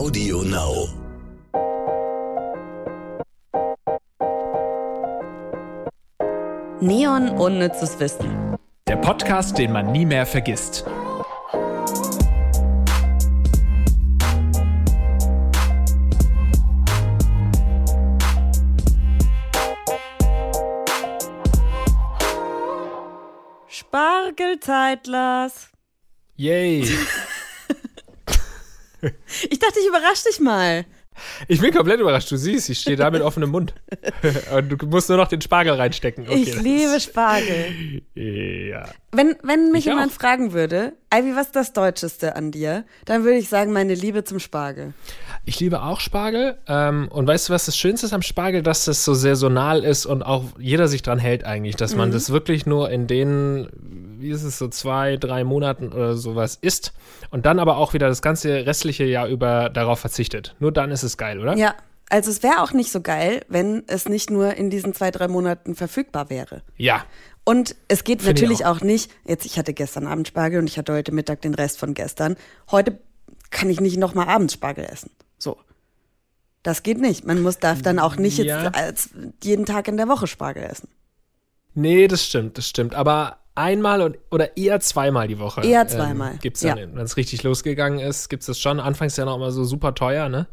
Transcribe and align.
Audio 0.00 0.42
Now. 0.42 0.88
Neon 6.80 7.28
Unnützes 7.28 8.00
Wissen. 8.00 8.56
Der 8.88 8.96
Podcast, 8.96 9.58
den 9.58 9.72
man 9.72 9.92
nie 9.92 10.06
mehr 10.06 10.24
vergisst. 10.24 10.86
Spargelzeitlers. 23.68 25.68
Yay. 26.36 26.88
Ich 29.48 29.58
dachte, 29.58 29.80
ich 29.80 29.86
überrasche 29.88 30.24
dich 30.28 30.40
mal. 30.40 30.84
Ich 31.48 31.60
bin 31.60 31.72
komplett 31.74 32.00
überrascht. 32.00 32.30
Du 32.30 32.36
siehst, 32.36 32.70
ich 32.70 32.80
stehe 32.80 32.96
da 32.96 33.10
mit 33.10 33.20
offenem 33.20 33.50
Mund. 33.50 33.74
Und 34.56 34.68
du 34.70 34.86
musst 34.86 35.08
nur 35.08 35.18
noch 35.18 35.28
den 35.28 35.40
Spargel 35.40 35.74
reinstecken. 35.74 36.26
Okay, 36.26 36.42
ich 36.42 36.62
liebe 36.62 36.98
Spargel. 37.00 38.02
Ja. 38.14 38.88
Wenn, 39.12 39.36
wenn 39.42 39.72
mich 39.72 39.80
Ich 39.80 39.86
jemand 39.86 40.12
auch. 40.12 40.16
fragen 40.16 40.52
würde, 40.52 40.92
Ivy, 41.12 41.34
was 41.34 41.46
ist 41.46 41.56
das 41.56 41.72
Deutscheste 41.72 42.36
an 42.36 42.52
dir? 42.52 42.84
Dann 43.04 43.24
würde 43.24 43.38
ich 43.38 43.48
sagen, 43.48 43.72
meine 43.72 43.94
Liebe 43.94 44.22
zum 44.22 44.38
Spargel. 44.38 44.92
Ich 45.44 45.58
liebe 45.58 45.82
auch 45.82 45.98
Spargel. 45.98 46.56
Ähm, 46.68 47.08
und 47.10 47.26
weißt 47.26 47.48
du, 47.48 47.52
was 47.52 47.66
das 47.66 47.76
Schönste 47.76 48.06
ist 48.06 48.12
am 48.12 48.22
Spargel? 48.22 48.62
Dass 48.62 48.84
das 48.84 49.04
so 49.04 49.14
saisonal 49.14 49.82
ist 49.84 50.06
und 50.06 50.22
auch 50.22 50.44
jeder 50.58 50.86
sich 50.86 51.02
dran 51.02 51.18
hält 51.18 51.44
eigentlich. 51.44 51.74
Dass 51.74 51.92
Mhm. 51.92 51.98
man 51.98 52.10
das 52.12 52.30
wirklich 52.30 52.64
nur 52.64 52.90
in 52.90 53.08
den, 53.08 53.68
wie 54.18 54.30
ist 54.30 54.44
es, 54.44 54.58
so 54.58 54.68
zwei, 54.68 55.16
drei 55.16 55.42
Monaten 55.42 55.92
oder 55.92 56.14
sowas 56.14 56.56
isst. 56.60 56.92
Und 57.30 57.44
dann 57.44 57.58
aber 57.58 57.76
auch 57.78 57.92
wieder 57.92 58.06
das 58.08 58.22
ganze 58.22 58.64
restliche 58.66 59.04
Jahr 59.04 59.26
über 59.26 59.68
darauf 59.68 59.98
verzichtet. 59.98 60.54
Nur 60.60 60.70
dann 60.70 60.92
ist 60.92 61.02
es 61.02 61.16
geil, 61.16 61.40
oder? 61.40 61.56
Ja, 61.56 61.74
also 62.08 62.30
es 62.30 62.42
wäre 62.42 62.60
auch 62.60 62.72
nicht 62.72 62.90
so 62.90 63.00
geil, 63.00 63.42
wenn 63.48 63.84
es 63.86 64.08
nicht 64.08 64.30
nur 64.30 64.54
in 64.54 64.68
diesen 64.68 64.94
zwei, 64.94 65.10
drei 65.12 65.28
Monaten 65.28 65.74
verfügbar 65.76 66.28
wäre. 66.28 66.62
Ja. 66.76 67.04
Und 67.50 67.74
es 67.88 68.04
geht 68.04 68.22
Finde 68.22 68.38
ich 68.38 68.42
natürlich 68.42 68.64
auch. 68.64 68.76
auch. 68.76 68.80
nicht, 68.82 69.10
jetzt 69.26 69.44
ich 69.44 69.58
hatte 69.58 69.74
gestern 69.74 70.06
Abend 70.06 70.28
Spargel 70.28 70.60
und 70.60 70.68
ich 70.68 70.78
hatte 70.78 70.92
heute 70.92 71.10
Mittag 71.10 71.40
den 71.42 71.54
Rest 71.54 71.78
von 71.78 71.94
gestern. 71.94 72.36
Heute 72.70 73.00
kann 73.50 73.68
ich 73.68 73.80
nicht 73.80 73.96
nochmal 73.96 74.28
abends 74.28 74.54
Spargel 74.54 74.84
essen. 74.84 75.10
So. 75.36 75.56
Das 76.62 76.84
geht 76.84 77.00
nicht. 77.00 77.24
Man 77.26 77.42
muss, 77.42 77.58
darf 77.58 77.82
dann 77.82 77.98
auch 77.98 78.14
nicht 78.14 78.38
Ja. 78.38 78.70
jetzt 78.86 79.10
jeden 79.42 79.66
Tag 79.66 79.88
in 79.88 79.96
der 79.96 80.06
Woche 80.06 80.28
Spargel 80.28 80.62
essen. 80.62 80.88
Nee, 81.74 82.06
das 82.06 82.24
stimmt, 82.24 82.56
das 82.56 82.68
stimmt. 82.68 82.94
Aber 82.94 83.38
einmal 83.56 84.00
und, 84.02 84.18
oder 84.30 84.56
eher 84.56 84.78
zweimal 84.78 85.26
die 85.26 85.40
Woche. 85.40 85.62
Eher 85.62 85.88
zweimal, 85.88 86.34
Ähm, 86.34 86.38
gibt's 86.40 86.60
dann, 86.60 86.78
ja. 86.78 86.86
wenn 86.94 86.98
es 86.98 87.16
richtig 87.16 87.42
losgegangen 87.42 87.98
ist, 87.98 88.28
gibt's 88.28 88.46
das 88.46 88.60
schon. 88.60 88.78
Anfangs 88.78 89.16
ja 89.16 89.24
noch 89.24 89.34
immer 89.34 89.50
so 89.50 89.64
super 89.64 89.94
teuer, 89.96 90.28
ne? 90.28 90.46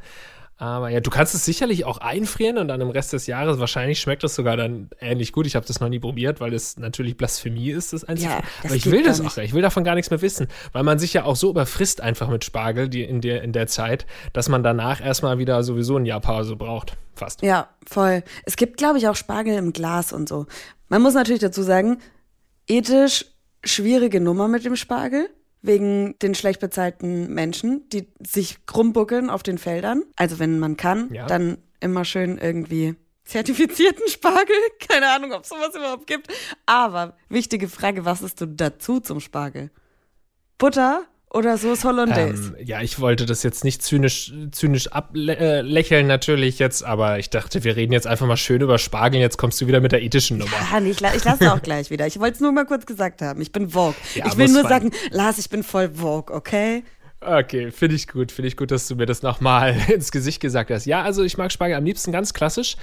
Aber 0.60 0.90
ja, 0.90 1.02
du 1.02 1.12
kannst 1.12 1.36
es 1.36 1.46
sicherlich 1.46 1.86
auch 1.86 2.00
einfrieren 2.00 2.58
und 2.58 2.68
dann 2.68 2.82
im 2.82 2.90
Rest 2.90 3.14
des 3.14 3.28
Jahres, 3.28 3.60
wahrscheinlich 3.60 4.00
schmeckt 4.00 4.24
das 4.24 4.34
sogar 4.34 4.58
dann 4.58 4.90
ähnlich 5.00 5.32
gut. 5.32 5.46
Ich 5.46 5.56
habe 5.56 5.68
das 5.68 5.80
noch 5.80 5.90
nie 5.90 6.00
probiert, 6.00 6.40
weil 6.40 6.54
es 6.54 6.78
natürlich 6.78 7.16
Blasphemie 7.16 7.70
ist, 7.70 7.94
das 7.94 8.04
einzufrieren. 8.04 8.42
Ja, 8.42 8.50
das 8.64 8.66
Aber 8.72 8.76
ich 8.76 8.86
will 8.90 9.04
das 9.04 9.20
nicht. 9.22 9.38
auch, 9.38 9.44
ich 9.44 9.54
will 9.54 9.62
davon 9.62 9.84
gar 9.84 9.94
nichts 9.94 10.10
mehr 10.10 10.22
wissen, 10.22 10.48
weil 10.72 10.82
man 10.82 10.98
sich 10.98 11.14
ja 11.14 11.26
auch 11.26 11.36
so 11.36 11.52
überfrisst 11.52 12.02
einfach 12.02 12.28
mit 12.28 12.44
Spargel 12.44 12.90
die 12.90 13.04
in, 13.04 13.22
der, 13.22 13.44
in 13.44 13.54
der 13.54 13.68
Zeit, 13.68 14.08
dass 14.34 14.50
man 14.50 14.64
danach 14.64 15.00
erstmal 15.00 15.38
wieder 15.38 15.62
sowieso 15.62 15.98
ein 15.98 16.06
Jahr 16.06 16.22
Pause 16.22 16.56
braucht. 16.56 16.98
Fast. 17.14 17.44
Ja, 17.44 17.70
voll. 17.86 18.24
Es 18.46 18.56
gibt, 18.56 18.78
glaube 18.78 18.98
ich, 18.98 19.08
auch 19.08 19.16
Spargel 19.16 19.56
im 19.58 19.74
Glas 19.74 20.12
und 20.12 20.28
so. 20.28 20.48
Man 20.90 21.02
muss 21.02 21.14
natürlich 21.14 21.42
dazu 21.42 21.62
sagen, 21.62 22.00
ethisch 22.68 23.26
schwierige 23.64 24.22
Nummer 24.22 24.48
mit 24.48 24.66
dem 24.66 24.76
Spargel. 24.76 25.30
Wegen 25.68 26.18
den 26.20 26.34
schlecht 26.36 26.60
bezahlten 26.60 27.34
Menschen, 27.34 27.88
die 27.90 28.08
sich 28.26 28.66
krumm 28.66 28.94
buckeln 28.94 29.30
auf 29.30 29.44
den 29.44 29.58
Feldern. 29.58 30.04
Also 30.16 30.40
wenn 30.40 30.60
man 30.60 30.78
kann, 30.78 31.14
Ja. 31.14 31.28
dann 31.28 31.58
immer 31.80 32.06
schön 32.06 32.38
irgendwie 32.38 32.96
zertifizierten 33.26 34.08
Spargel. 34.08 34.56
Keine 34.88 35.10
Ahnung, 35.12 35.34
ob 35.34 35.44
es 35.44 35.50
sowas 35.50 35.76
überhaupt 35.76 36.08
gibt. 36.08 36.28
Aber 36.66 37.16
wichtige 37.30 37.68
Frage, 37.68 38.06
was 38.06 38.22
ist 38.22 38.40
du 38.42 38.48
dazu 38.48 39.00
zum 39.00 39.20
Spargel? 39.20 39.70
Butter 40.58 41.04
oder 41.30 41.58
Sauce 41.58 41.84
Hollandaise? 41.84 42.56
Ähm, 42.58 42.66
ja, 42.66 42.82
ich 42.82 43.00
wollte 43.00 43.26
das 43.26 43.44
jetzt 43.44 43.64
nicht 43.64 43.82
zynisch, 43.84 44.34
zynisch 44.52 44.88
ablächeln 44.88 46.08
natürlich 46.08 46.58
jetzt, 46.58 46.84
aber 46.84 47.20
ich 47.20 47.30
dachte, 47.30 47.64
wir 47.64 47.76
reden 47.76 47.92
jetzt 47.92 48.08
einfach 48.08 48.26
mal 48.28 48.38
schön 48.38 48.62
über 48.62 48.78
Spargel. 48.78 49.20
Jetzt 49.20 49.38
kommst 49.38 49.60
du 49.60 49.68
wieder 49.68 49.82
mit 49.82 49.92
der 49.92 50.02
ethischen 50.02 50.38
Nummer. 50.38 50.56
Ah, 50.72 50.80
nee, 50.80 50.92
ich, 50.92 51.00
la 51.02 51.14
ich 51.14 51.24
lasse 51.26 51.52
auch 51.52 51.62
gleich 51.64 51.90
wieder. 51.90 52.08
Ich 52.08 52.20
wollte 52.20 52.36
es 52.36 52.40
nur 52.40 52.52
mal 52.54 52.66
kurz 52.66 52.86
gesagt 52.86 53.22
haben. 53.22 53.42
Ich 53.42 53.52
bin 53.52 53.70
Vogue. 53.70 53.96
Ja, 54.16 54.28
ich 54.28 54.38
will 54.38 54.48
nur 54.48 54.64
sein. 54.64 54.70
sagen, 54.70 54.92
Lars, 55.12 55.38
ich 55.38 55.50
bin 55.50 55.64
voll 55.64 55.90
Vogue, 55.90 56.34
okay? 56.34 56.84
Okay, 57.20 57.72
finde 57.72 57.96
ich 57.96 58.08
gut. 58.08 58.32
Finde 58.32 58.48
ich 58.48 58.58
gut, 58.58 58.70
dass 58.70 58.88
du 58.88 58.96
mir 58.96 59.08
das 59.08 59.24
nochmal 59.24 59.76
ins 59.94 60.12
Gesicht 60.12 60.40
gesagt 60.40 60.70
hast. 60.70 60.86
Ja, 60.86 61.02
also 61.02 61.24
ich 61.24 61.38
mag 61.38 61.52
Spargel 61.52 61.76
am 61.76 61.84
liebsten 61.84 62.12
ganz 62.12 62.34
klassisch 62.34 62.78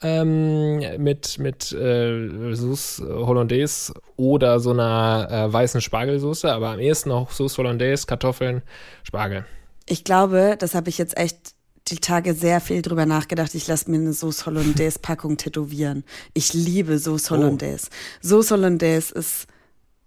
ähm, 0.00 0.78
mit, 1.02 1.38
mit 1.38 1.72
äh, 1.72 2.54
Sauce 2.54 3.02
Hollandaise 3.04 3.92
oder 4.16 4.60
so 4.60 4.70
einer 4.70 5.28
äh, 5.30 5.52
weißen 5.52 5.80
Spargelsoße, 5.80 6.52
aber 6.52 6.70
am 6.70 6.78
ehesten 6.78 7.10
auch 7.10 7.32
Sauce 7.32 7.58
Hollandaise, 7.58 8.06
Kartoffeln, 8.06 8.62
Spargel. 9.02 9.44
Ich 9.86 10.04
glaube, 10.04 10.56
das 10.58 10.76
habe 10.76 10.88
ich 10.88 10.96
jetzt 10.96 11.16
echt 11.16 11.54
die 11.88 11.98
Tage 11.98 12.34
sehr 12.34 12.60
viel 12.60 12.82
drüber 12.82 13.06
nachgedacht. 13.06 13.56
Ich 13.56 13.66
lasse 13.66 13.90
mir 13.90 13.96
eine 13.96 14.12
Sauce 14.12 14.46
Hollandaise-Packung 14.46 15.36
tätowieren. 15.36 16.04
Ich 16.32 16.54
liebe 16.54 16.96
Sauce 16.98 17.30
Hollandaise. 17.30 17.88
Sauce 18.22 18.52
Hollandaise 18.52 19.12
ist, 19.12 19.48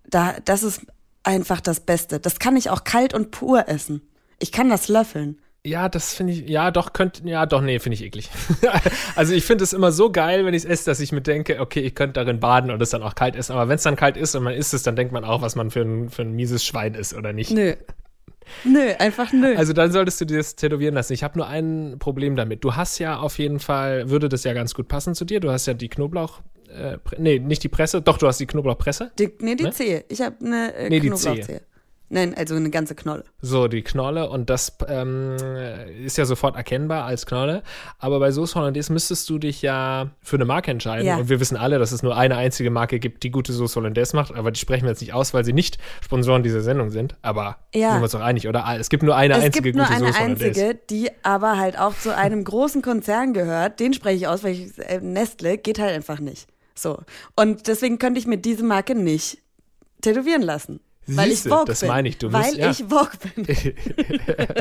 da, 0.10 0.36
das 0.46 0.64
ist 0.64 0.82
einfach 1.24 1.62
das 1.62 1.80
Beste. 1.80 2.20
Das 2.20 2.40
kann 2.40 2.56
ich 2.56 2.70
auch 2.70 2.84
kalt 2.84 3.14
und 3.14 3.32
pur 3.32 3.68
essen. 3.68 4.02
Ich 4.40 4.52
kann 4.52 4.70
das 4.70 4.88
löffeln. 4.88 5.40
Ja, 5.66 5.88
das 5.88 6.14
finde 6.14 6.34
ich, 6.34 6.50
ja, 6.50 6.72
doch, 6.72 6.92
könnte, 6.92 7.26
ja, 7.26 7.46
doch, 7.46 7.62
nee, 7.62 7.80
finde 7.80 7.94
ich 7.94 8.04
eklig. 8.04 8.30
also 9.16 9.34
ich 9.34 9.46
finde 9.46 9.64
es 9.64 9.72
immer 9.72 9.94
so 9.94 10.12
geil, 10.12 10.46
wenn 10.46 10.54
ich 10.54 10.66
es 10.66 10.70
esse, 10.70 10.86
dass 10.86 11.00
ich 11.00 11.14
mir 11.14 11.22
denke, 11.22 11.62
okay, 11.62 11.80
ich 11.80 11.96
könnte 11.96 12.20
darin 12.20 12.42
baden 12.42 12.70
und 12.70 12.82
es 12.82 12.90
dann 12.90 13.02
auch 13.02 13.16
kalt 13.16 13.38
essen. 13.38 13.54
Aber 13.54 13.70
wenn 13.70 13.76
es 13.76 13.84
dann 13.84 13.96
kalt 13.96 14.18
ist 14.18 14.36
und 14.36 14.44
man 14.44 14.54
isst 14.54 14.74
es, 14.74 14.84
dann 14.84 14.98
denkt 14.98 15.14
man 15.14 15.24
auch, 15.24 15.42
was 15.42 15.56
man 15.56 15.72
für 15.72 15.82
ein, 15.82 16.10
für 16.10 16.24
ein 16.24 16.34
mieses 16.34 16.66
Schwein 16.66 16.96
ist 16.96 17.14
oder 17.14 17.32
nicht. 17.32 17.52
Nö. 17.52 17.76
Nö, 18.66 18.92
einfach 19.00 19.32
nö. 19.32 19.56
Also 19.56 19.72
dann 19.72 19.94
solltest 19.94 20.20
du 20.20 20.26
dir 20.26 20.38
das 20.38 20.58
tätowieren 20.58 20.96
lassen. 20.96 21.14
Ich 21.14 21.24
habe 21.24 21.38
nur 21.38 21.48
ein 21.48 21.96
Problem 21.98 22.36
damit. 22.36 22.66
Du 22.66 22.76
hast 22.76 23.00
ja 23.00 23.18
auf 23.18 23.40
jeden 23.40 23.62
Fall, 23.62 24.10
würde 24.10 24.28
das 24.28 24.44
ja 24.44 24.52
ganz 24.52 24.74
gut 24.74 24.90
passen 24.90 25.16
zu 25.16 25.24
dir. 25.24 25.40
Du 25.40 25.50
hast 25.50 25.66
ja 25.66 25.74
die 25.74 25.88
Knoblauch, 25.88 26.42
äh, 26.74 26.98
nee, 27.18 27.40
nicht 27.40 27.64
die 27.64 27.70
Presse, 27.70 28.02
doch, 28.02 28.18
du 28.18 28.28
hast 28.28 28.40
die 28.40 28.46
Knoblauchpresse. 28.48 29.12
die, 29.20 29.32
nee, 29.40 29.56
die 29.56 29.64
ne? 29.66 29.72
Zehe. 29.72 30.06
Ich 30.10 30.22
habe 30.22 30.36
eine 30.46 30.74
äh, 30.76 30.90
Nee, 30.90 31.00
Knoblauchzehe. 31.00 31.62
Nein, 32.10 32.36
also 32.38 32.54
eine 32.54 32.70
ganze 32.70 32.94
Knolle. 32.94 33.24
So, 33.42 33.68
die 33.68 33.82
Knolle 33.82 34.30
und 34.30 34.52
das 34.52 34.78
ähm, 34.88 35.36
ist 36.06 36.16
ja 36.16 36.26
sofort 36.26 36.56
erkennbar 36.56 37.06
als 37.06 37.26
Knolle. 37.26 37.64
Aber 37.98 38.20
bei 38.20 38.30
Sauce 38.30 38.54
Hollandaise 38.54 38.94
müsstest 38.94 39.28
du 39.32 39.40
dich 39.40 39.64
ja 39.64 40.12
für 40.22 40.36
eine 40.36 40.46
Marke 40.46 40.70
entscheiden. 40.70 41.08
Ja. 41.08 41.18
Und 41.18 41.30
wir 41.30 41.40
wissen 41.40 41.58
alle, 41.58 41.80
dass 41.80 41.92
es 41.92 42.04
nur 42.04 42.16
eine 42.16 42.38
einzige 42.38 42.70
Marke 42.70 43.00
gibt, 43.00 43.24
die 43.24 43.32
gute 43.32 43.52
Sauce 43.52 43.76
Hollandaise 43.76 44.16
macht. 44.16 44.32
Aber 44.36 44.52
die 44.52 44.60
sprechen 44.60 44.84
wir 44.84 44.92
jetzt 44.92 45.02
nicht 45.02 45.14
aus, 45.14 45.34
weil 45.34 45.44
sie 45.44 45.54
nicht 45.54 45.80
Sponsoren 46.04 46.44
dieser 46.44 46.62
Sendung 46.62 46.92
sind. 46.92 47.16
Aber 47.24 47.58
Ja. 47.74 47.90
sind 47.92 48.02
wir 48.02 48.04
uns 48.04 48.12
doch 48.12 48.22
einig, 48.22 48.48
oder? 48.48 48.64
Es 48.80 48.90
gibt 48.90 49.02
nur 49.02 49.16
eine 49.16 49.36
Es 49.38 49.46
einzige 49.46 49.64
gibt 49.64 49.78
nur 49.78 49.86
gute 49.88 49.98
eine 49.98 50.06
Sauce 50.14 50.20
Hollandaise. 50.20 50.46
einzige, 50.66 50.80
die 50.92 51.10
aber 51.24 51.58
halt 51.58 51.80
auch 51.80 51.96
zu 51.98 52.16
einem 52.16 52.44
großen 52.44 52.84
Konzern 52.84 53.34
gehört. 53.34 53.80
Den 53.80 53.94
spreche 53.94 54.18
ich 54.18 54.28
aus, 54.28 54.44
weil 54.44 54.52
ich, 54.52 54.78
äh, 54.78 55.00
Nestle 55.02 55.58
geht 55.58 55.80
halt 55.80 55.94
einfach 55.96 56.20
nicht. 56.20 56.48
So. 56.76 57.00
Und 57.36 57.68
deswegen 57.68 58.00
könnte 58.00 58.20
ich 58.20 58.28
mir 58.28 58.38
diese 58.38 58.64
Marke 58.64 58.96
nicht 58.96 59.38
tätowieren 60.02 60.42
lassen. 60.42 60.80
Weil 61.06 61.30
Siehste, 61.30 61.50
ich 61.50 61.54
Vogue 61.54 61.66
das 61.68 61.80
bin. 61.82 61.90
meine 61.90 62.08
ich, 62.08 62.18
du 62.18 62.32
Weil 62.32 62.58
ja. 62.58 62.72
ich 62.72 62.86
Vogue 62.86 63.10
bin. 63.36 63.46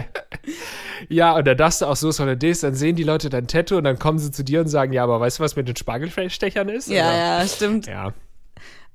Ja, 1.08 1.36
und 1.36 1.46
da 1.46 1.54
darfst 1.54 1.80
du 1.80 1.86
auch 1.86 1.96
Sauce 1.96 2.20
Hollandaise, 2.20 2.66
dann 2.66 2.74
sehen 2.74 2.96
die 2.96 3.02
Leute 3.04 3.28
dein 3.28 3.46
Tattoo 3.46 3.76
und 3.76 3.84
dann 3.84 3.98
kommen 3.98 4.18
sie 4.18 4.30
zu 4.30 4.44
dir 4.44 4.60
und 4.60 4.68
sagen, 4.68 4.92
ja, 4.92 5.02
aber 5.04 5.20
weißt 5.20 5.38
du, 5.38 5.42
was 5.42 5.56
mit 5.56 5.68
den 5.68 5.76
Spargelstechern 5.76 6.68
ist? 6.68 6.88
Ja, 6.88 7.08
Oder- 7.08 7.16
ja, 7.16 7.46
stimmt. 7.48 7.86
Ja, 7.86 8.12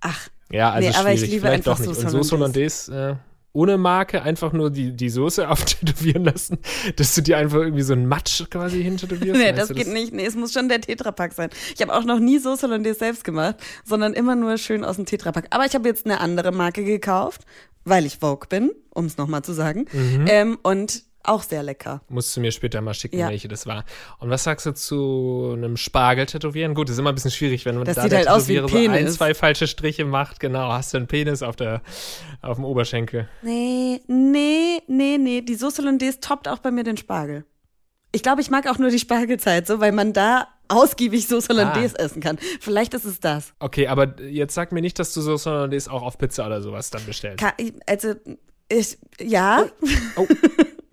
Ach, 0.02 0.30
ja 0.52 0.72
also 0.72 0.90
Nee, 0.90 0.96
aber 0.96 1.12
ich 1.14 1.22
liebe 1.22 1.42
Vielleicht 1.42 1.68
einfach 1.68 1.80
doch 1.84 1.86
nicht. 1.86 1.96
Sauce 2.00 2.14
Und 2.14 2.24
Sauce 2.24 2.32
Hollandaise, 2.32 2.96
äh, 2.96 3.16
ohne 3.58 3.80
Marke, 3.80 4.22
einfach 4.22 4.54
nur 4.54 4.70
die, 4.70 4.96
die 4.96 5.10
Soße 5.10 5.50
auftätowieren 5.50 6.26
lassen, 6.26 6.60
dass 6.96 7.16
du 7.16 7.22
dir 7.22 7.38
einfach 7.38 7.58
irgendwie 7.58 7.82
so 7.82 7.94
einen 7.94 8.08
Matsch 8.08 8.44
quasi 8.52 8.84
hintätowierst. 8.84 9.40
nee, 9.40 9.52
das 9.52 9.70
du 9.70 9.74
geht 9.74 9.88
nicht. 9.88 10.14
Nee, 10.14 10.26
es 10.26 10.36
muss 10.36 10.54
schon 10.54 10.70
der 10.70 10.80
Tetrapack 10.80 11.34
sein. 11.34 11.50
Ich 11.74 11.82
habe 11.82 11.94
auch 11.94 12.04
noch 12.04 12.20
nie 12.20 12.38
Sauce 12.38 12.62
Hollandaise 12.62 13.00
selbst 13.00 13.24
gemacht, 13.24 13.56
sondern 13.84 14.14
immer 14.14 14.36
nur 14.36 14.58
schön 14.60 14.86
aus 14.86 14.98
dem 14.98 15.08
Tetrapack. 15.08 15.48
Aber 15.50 15.66
ich 15.66 15.74
habe 15.74 15.90
jetzt 15.90 16.06
eine 16.06 16.22
andere 16.22 16.52
Marke 16.52 16.84
gekauft, 16.84 17.42
weil 17.84 18.06
ich 18.06 18.20
Vogue 18.20 18.48
bin, 18.48 18.72
um 18.92 19.06
es 19.06 19.18
nochmal 19.18 19.42
zu 19.42 19.54
sagen. 19.54 19.86
Mhm. 19.92 20.26
Ähm, 20.28 20.58
und 20.62 21.04
auch 21.28 21.44
sehr 21.44 21.64
lecker. 21.64 22.02
Musst 22.10 22.36
du 22.36 22.42
mir 22.42 22.52
später 22.52 22.82
mal 22.82 22.94
schicken, 22.94 23.18
Ja. 23.20 23.30
welche 23.30 23.48
das 23.48 23.66
war. 23.68 23.86
Und 24.20 24.30
was 24.30 24.44
sagst 24.44 24.66
du 24.66 24.74
zu 24.74 25.54
einem 25.56 25.78
Spargel 25.78 26.26
tätowieren? 26.26 26.74
Gut, 26.74 26.88
das 26.90 26.94
ist 26.94 27.00
immer 27.00 27.10
ein 27.12 27.16
bisschen 27.16 27.32
schwierig, 27.32 27.66
wenn 27.66 27.76
man 27.76 27.86
Das 27.86 27.96
da 27.98 28.04
sieht 28.04 28.14
halt 28.14 28.28
aus 28.30 28.48
wie 28.48 28.58
ein 28.60 28.66
Tätowierer 28.66 28.84
so 28.86 28.92
ein, 28.92 28.98
Penis. 29.00 29.16
zwei 29.16 29.34
falsche 29.34 29.68
Striche 29.68 30.06
macht. 30.06 30.40
Genau, 30.40 30.72
hast 30.72 30.94
du 30.94 30.98
einen 30.98 31.08
Penis 31.08 31.44
auf, 31.44 31.56
der, 31.56 31.82
auf 32.42 32.58
dem 32.58 32.66
Oberschenkel. 32.66 33.28
Nee, 33.42 34.02
nee, 34.08 34.82
nee, 34.88 35.18
nee. 35.18 35.42
Die 35.42 35.56
Sauce 35.56 35.78
Hollandaise 35.80 36.20
toppt 36.20 36.48
auch 36.48 36.60
bei 36.60 36.72
mir 36.72 36.84
den 36.84 36.98
Spargel. 36.98 37.46
Ich 38.14 38.24
glaube, 38.24 38.42
ich 38.42 38.50
mag 38.50 38.68
auch 38.70 38.78
nur 38.78 38.90
die 38.90 39.00
Spargelzeit 39.00 39.68
so, 39.68 39.80
weil 39.80 39.92
man 39.92 40.14
da 40.14 40.48
ausgiebig 40.70 41.28
Sauce 41.28 41.50
Hollandaise 41.50 41.96
Ah. 42.00 42.04
essen 42.04 42.22
kann. 42.22 42.38
Vielleicht 42.62 42.94
ist 42.94 43.06
es 43.06 43.20
das. 43.20 43.54
Okay, 43.60 43.88
aber 43.88 44.20
jetzt 44.22 44.54
sag 44.54 44.72
mir 44.72 44.82
nicht, 44.82 44.98
dass 45.00 45.14
du 45.14 45.22
Sauce 45.22 45.46
Hollandaise 45.46 45.92
auch 45.92 46.02
auf 46.04 46.18
Pizza 46.18 46.46
oder 46.46 46.62
sowas 46.62 46.90
dann 46.90 47.06
bestellst. 47.06 47.40
Ka- 47.44 47.54
Also, 47.86 48.16
ich, 48.70 48.98
ja. 49.22 49.66
Oh. 50.16 50.26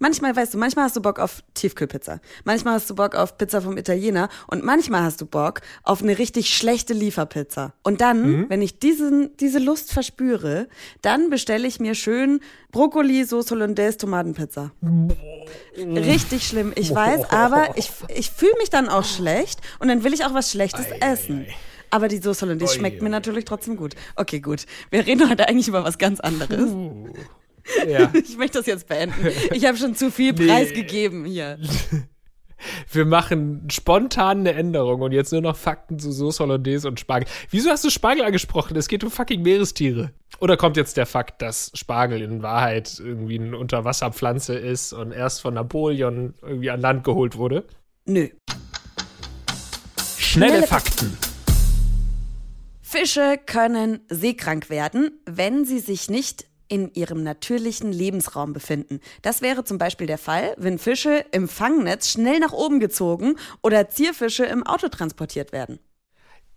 Manchmal, 0.04 0.36
weißt 0.36 0.52
du, 0.52 0.58
manchmal 0.58 0.84
hast 0.84 0.96
du 0.96 1.00
Bock 1.00 1.18
auf 1.18 1.42
Tiefkühlpizza. 1.54 2.20
Manchmal 2.44 2.74
hast 2.74 2.90
du 2.90 2.94
Bock 2.94 3.14
auf 3.14 3.38
Pizza 3.38 3.62
vom 3.62 3.78
Italiener 3.78 4.28
und 4.48 4.62
manchmal 4.62 5.02
hast 5.02 5.22
du 5.22 5.24
Bock 5.24 5.62
auf 5.82 6.02
eine 6.02 6.18
richtig 6.18 6.54
schlechte 6.54 6.92
Lieferpizza. 6.92 7.72
Und 7.82 8.02
dann, 8.02 8.20
mhm. 8.20 8.50
wenn 8.50 8.60
ich 8.60 8.78
diesen, 8.78 9.34
diese 9.38 9.58
Lust 9.58 9.94
verspüre, 9.94 10.68
dann 11.00 11.30
bestelle 11.30 11.66
ich 11.66 11.80
mir 11.80 11.94
schön 11.94 12.40
Brokkoli, 12.70 13.24
Sauce 13.24 13.50
Hollandaise, 13.50 13.96
Tomatenpizza. 13.96 14.72
Richtig 15.78 16.46
schlimm, 16.48 16.74
ich 16.76 16.94
weiß, 16.94 17.30
aber 17.30 17.68
ich, 17.78 17.90
ich 18.14 18.30
fühle 18.30 18.52
mich 18.58 18.68
dann 18.68 18.90
auch 18.90 19.04
schlecht 19.04 19.62
und 19.78 19.88
dann 19.88 20.04
will 20.04 20.12
ich 20.12 20.26
auch 20.26 20.34
was 20.34 20.50
Schlechtes 20.50 20.84
ei, 21.00 21.12
essen. 21.12 21.46
Ei, 21.46 21.50
ei. 21.50 21.54
Aber 21.88 22.08
die 22.08 22.18
Sauce 22.18 22.42
Hollandaise 22.42 22.74
schmeckt 22.74 23.00
mir 23.00 23.08
natürlich 23.08 23.46
trotzdem 23.46 23.76
gut. 23.76 23.94
Okay, 24.16 24.40
gut. 24.40 24.66
Wir 24.90 25.06
reden 25.06 25.30
heute 25.30 25.48
eigentlich 25.48 25.68
über 25.68 25.82
was 25.82 25.96
ganz 25.96 26.20
anderes. 26.20 26.70
Ja. 27.88 28.10
Ich 28.14 28.36
möchte 28.36 28.58
das 28.58 28.66
jetzt 28.66 28.88
beenden. 28.88 29.28
Ich 29.52 29.66
habe 29.66 29.76
schon 29.76 29.94
zu 29.94 30.10
viel 30.10 30.32
nee. 30.38 30.46
preisgegeben 30.46 31.24
hier. 31.24 31.58
Wir 32.90 33.04
machen 33.04 33.68
spontan 33.70 34.40
eine 34.40 34.54
Änderung 34.54 35.02
und 35.02 35.12
jetzt 35.12 35.32
nur 35.32 35.42
noch 35.42 35.56
Fakten 35.56 35.98
zu 35.98 36.12
Sauce 36.12 36.40
Hollandaise 36.40 36.88
und 36.88 36.98
Spargel. 36.98 37.28
Wieso 37.50 37.68
hast 37.70 37.84
du 37.84 37.90
Spargel 37.90 38.24
angesprochen? 38.24 38.76
Es 38.76 38.88
geht 38.88 39.04
um 39.04 39.10
fucking 39.10 39.42
Meerestiere. 39.42 40.12
Oder 40.40 40.56
kommt 40.56 40.76
jetzt 40.76 40.96
der 40.96 41.04
Fakt, 41.04 41.42
dass 41.42 41.70
Spargel 41.74 42.22
in 42.22 42.42
Wahrheit 42.42 42.98
irgendwie 42.98 43.38
eine 43.38 43.58
Unterwasserpflanze 43.58 44.54
ist 44.54 44.92
und 44.94 45.12
erst 45.12 45.42
von 45.42 45.54
Napoleon 45.54 46.34
irgendwie 46.42 46.70
an 46.70 46.80
Land 46.80 47.04
geholt 47.04 47.36
wurde? 47.36 47.64
Nö. 48.06 48.28
Schnelle, 50.18 50.52
Schnelle 50.52 50.66
Fakten. 50.66 51.18
Fische 52.80 53.38
können 53.44 54.00
seekrank 54.08 54.70
werden, 54.70 55.20
wenn 55.26 55.64
sie 55.64 55.80
sich 55.80 56.08
nicht 56.08 56.46
in 56.68 56.92
ihrem 56.94 57.22
natürlichen 57.22 57.92
Lebensraum 57.92 58.52
befinden. 58.52 59.00
Das 59.22 59.42
wäre 59.42 59.64
zum 59.64 59.78
Beispiel 59.78 60.06
der 60.06 60.18
Fall, 60.18 60.54
wenn 60.58 60.78
Fische 60.78 61.24
im 61.32 61.48
Fangnetz 61.48 62.08
schnell 62.08 62.38
nach 62.40 62.52
oben 62.52 62.80
gezogen 62.80 63.36
oder 63.62 63.88
Zierfische 63.88 64.44
im 64.44 64.64
Auto 64.64 64.88
transportiert 64.88 65.52
werden. 65.52 65.78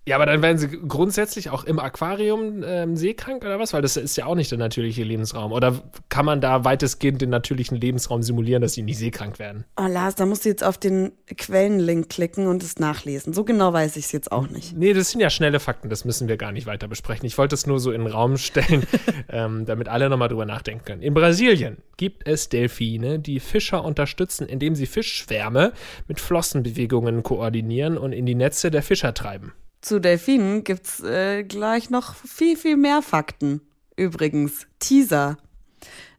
Ja, 0.08 0.16
aber 0.16 0.26
dann 0.26 0.42
werden 0.42 0.58
sie 0.58 0.70
grundsätzlich 0.70 1.50
auch 1.50 1.66
im 1.66 1.80
Aquarium 1.80 2.64
ähm, 2.66 2.96
seekrank 2.96 3.44
oder 3.44 3.60
was? 3.60 3.74
Weil 3.74 3.82
das 3.82 3.98
ist 3.98 4.16
ja 4.16 4.26
auch 4.26 4.36
nicht 4.36 4.50
der 4.50 4.58
natürliche 4.58 5.04
Lebensraum. 5.04 5.52
Oder 5.52 5.84
kann 6.08 6.26
man 6.26 6.40
da 6.40 6.64
weitestgehend 6.64 7.22
den 7.22 7.30
natürlichen 7.30 7.76
Lebensraum 7.78 8.24
simulieren, 8.24 8.62
dass 8.62 8.72
sie 8.72 8.84
nicht 8.84 9.00
seekrank 9.00 9.38
werden? 9.38 9.66
Oh, 9.76 9.86
Lars, 9.86 10.16
da 10.16 10.26
musst 10.26 10.46
du 10.46 10.50
jetzt 10.50 10.64
auf 10.64 10.78
den 10.78 11.12
Quellenlink 11.36 12.08
klicken 12.08 12.48
und 12.48 12.64
es 12.64 12.80
nachlesen. 12.80 13.34
So 13.34 13.44
genau 13.44 13.74
weiß 13.74 13.98
ich 13.98 14.06
es 14.06 14.14
jetzt 14.14 14.32
auch 14.32 14.48
nicht. 14.48 14.78
Nee, 14.78 14.94
das 14.94 15.12
sind 15.12 15.20
ja 15.20 15.30
schnelle 15.30 15.60
Fakten, 15.60 15.90
das 15.90 16.06
müssen 16.06 16.30
wir 16.30 16.38
gar 16.38 16.54
nicht 16.54 16.68
weiter 16.68 16.88
besprechen. 16.88 17.26
Ich 17.26 17.38
wollte 17.38 17.56
es 17.56 17.68
nur 17.68 17.82
so 17.82 17.92
in 17.92 18.06
den 18.06 18.10
Raum 18.10 18.38
stellen, 18.38 18.88
ähm, 19.30 19.66
damit 19.66 19.90
alle 19.90 20.10
nochmal 20.10 20.30
drüber 20.30 20.46
nachdenken 20.46 20.86
können. 20.86 21.02
In 21.02 21.16
Brasilien 21.16 21.80
gibt 21.98 22.26
es 22.26 22.48
Delfine, 22.48 23.20
die 23.20 23.42
Fischer 23.42 23.84
unterstützen, 23.84 24.48
indem 24.48 24.74
sie 24.74 24.86
Fischschwärme 24.86 25.74
mit 26.08 26.22
Flossenbewegungen 26.22 27.24
koordinieren 27.24 27.98
und 27.98 28.14
in 28.14 28.26
die 28.26 28.36
Netze 28.36 28.72
der 28.72 28.84
Fischer 28.84 29.14
treiben. 29.14 29.52
Zu 29.82 30.00
Delfinen 30.00 30.64
gibt's 30.64 31.02
äh, 31.02 31.44
gleich 31.44 31.90
noch 31.90 32.16
viel, 32.16 32.58
viel 32.58 32.78
mehr 32.78 33.02
Fakten. 33.02 33.62
Übrigens, 33.96 34.68
Teaser. 34.80 35.38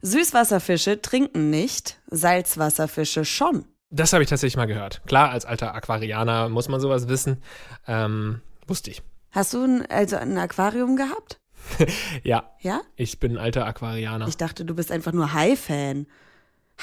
Süßwasserfische 0.01 1.01
trinken 1.01 1.49
nicht, 1.49 1.99
Salzwasserfische 2.07 3.25
schon. 3.25 3.65
Das 3.89 4.13
habe 4.13 4.23
ich 4.23 4.29
tatsächlich 4.29 4.57
mal 4.57 4.65
gehört. 4.65 5.01
Klar, 5.07 5.31
als 5.31 5.45
alter 5.45 5.73
Aquarianer 5.73 6.49
muss 6.49 6.69
man 6.69 6.79
sowas 6.79 7.07
wissen. 7.07 7.41
Ähm, 7.87 8.41
wusste 8.67 8.91
ich. 8.91 9.01
Hast 9.31 9.53
du 9.53 9.63
ein, 9.63 9.85
also 9.87 10.15
ein 10.15 10.37
Aquarium 10.37 10.95
gehabt? 10.95 11.39
ja. 12.23 12.51
Ja? 12.61 12.81
Ich 12.95 13.19
bin 13.19 13.37
alter 13.37 13.65
Aquarianer. 13.65 14.27
Ich 14.27 14.37
dachte, 14.37 14.63
du 14.63 14.75
bist 14.75 14.91
einfach 14.91 15.11
nur 15.11 15.33
Hai-Fan. 15.33 16.07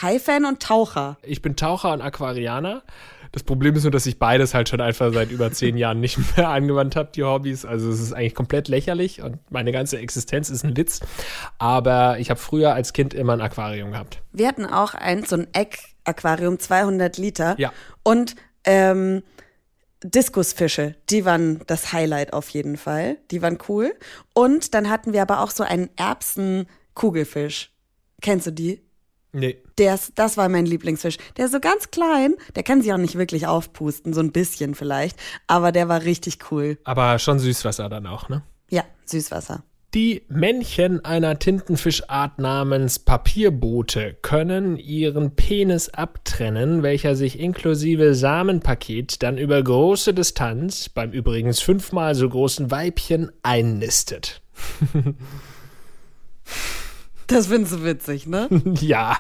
Hai-Fan 0.01 0.45
und 0.45 0.63
Taucher. 0.63 1.17
Ich 1.23 1.43
bin 1.43 1.57
Taucher 1.57 1.93
und 1.93 2.01
Aquarianer. 2.01 2.83
Das 3.33 3.43
Problem 3.43 3.75
ist 3.75 3.83
nur, 3.83 3.93
dass 3.93 4.07
ich 4.07 4.19
beides 4.19 4.55
halt 4.55 4.69
schon 4.69 4.81
einfach 4.81 5.13
seit 5.13 5.31
über 5.31 5.53
zehn 5.53 5.77
Jahren 5.79 6.01
nicht 6.01 6.19
mehr 6.37 6.49
angewandt 6.49 6.97
habe, 6.97 7.11
die 7.15 7.23
Hobbys. 7.23 7.65
Also 7.65 7.91
es 7.91 8.01
ist 8.01 8.13
eigentlich 8.13 8.35
komplett 8.35 8.69
lächerlich 8.69 9.23
und 9.23 9.39
meine 9.51 9.73
ganze 9.73 9.99
Existenz 9.99 10.49
ist 10.51 10.65
ein 10.65 10.77
Witz. 10.77 11.01
Aber 11.59 12.19
ich 12.19 12.31
habe 12.31 12.41
früher 12.41 12.75
als 12.75 12.93
Kind 12.93 13.15
immer 13.15 13.33
ein 13.33 13.41
Aquarium 13.41 13.93
gehabt. 13.93 14.23
Wir 14.33 14.49
hatten 14.49 14.67
auch 14.67 14.95
eins, 14.95 15.31
so 15.31 15.37
ein 15.37 15.49
Eck-Aquarium, 15.53 16.59
200 16.59 17.19
Liter. 17.19 17.57
Ja. 17.59 17.73
Und 18.03 18.37
ähm, 18.65 19.23
Diskusfische, 20.03 20.95
die 21.11 21.25
waren 21.25 21.63
das 21.67 21.93
Highlight 21.93 22.33
auf 22.33 22.51
jeden 22.51 22.77
Fall. 22.77 23.17
Die 23.31 23.43
waren 23.43 23.59
cool. 23.69 23.95
Und 24.35 24.75
dann 24.75 24.91
hatten 24.91 25.13
wir 25.13 25.23
aber 25.23 25.41
auch 25.41 25.51
so 25.51 25.65
einen 25.65 25.91
Erbsen-Kugelfisch. 25.97 27.71
Kennst 28.21 28.47
du 28.47 28.51
die? 28.53 28.86
Nee. 29.39 29.59
Der 29.77 29.99
das 30.15 30.39
war 30.39 30.49
mein 30.49 30.65
Lieblingsfisch. 30.65 31.19
Der 31.37 31.45
ist 31.45 31.53
so 31.53 31.61
ganz 31.61 31.91
klein, 31.91 32.37
der 32.55 32.63
kann 32.63 32.81
sich 32.81 32.91
auch 32.95 32.99
nicht 32.99 33.19
wirklich 33.19 33.47
aufpusten, 33.47 34.15
so 34.15 34.21
ein 34.21 34.33
bisschen 34.33 34.75
vielleicht, 34.75 35.19
aber 35.47 35.73
der 35.73 35.89
war 35.89 36.05
richtig 36.05 36.51
cool. 36.51 36.79
Aber 36.85 37.19
schon 37.19 37.39
Süßwasser 37.39 37.91
dann 37.91 38.07
auch, 38.07 38.31
ne? 38.31 38.43
Ja, 38.71 38.85
Süßwasser. 39.05 39.63
Die 39.93 40.23
Männchen 40.29 41.05
einer 41.05 41.39
Tintenfischart 41.39 42.39
namens 42.39 42.99
Papierboote 42.99 44.17
können 44.23 44.79
ihren 44.79 45.37
Penis 45.37 45.91
abtrennen, 45.91 46.83
welcher 46.83 47.15
sich 47.15 47.39
inklusive 47.39 48.15
Samenpaket 48.15 49.23
dann 49.23 49.37
über 49.37 49.63
große 49.63 50.15
Distanz 50.15 50.89
beim 50.89 51.13
übrigens 51.13 51.61
fünfmal 51.61 52.15
so 52.15 52.27
großen 52.27 52.71
Weibchen 52.71 53.31
einnistet. 53.43 54.41
Das 57.27 57.49
findest 57.49 57.75
du 57.75 57.85
witzig, 57.85 58.27
ne? 58.27 58.49
ja, 58.81 59.19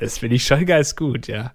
das 0.00 0.18
finde 0.18 0.36
ich 0.36 0.44
schon 0.44 0.64
ganz 0.66 0.96
gut, 0.96 1.26
ja. 1.26 1.52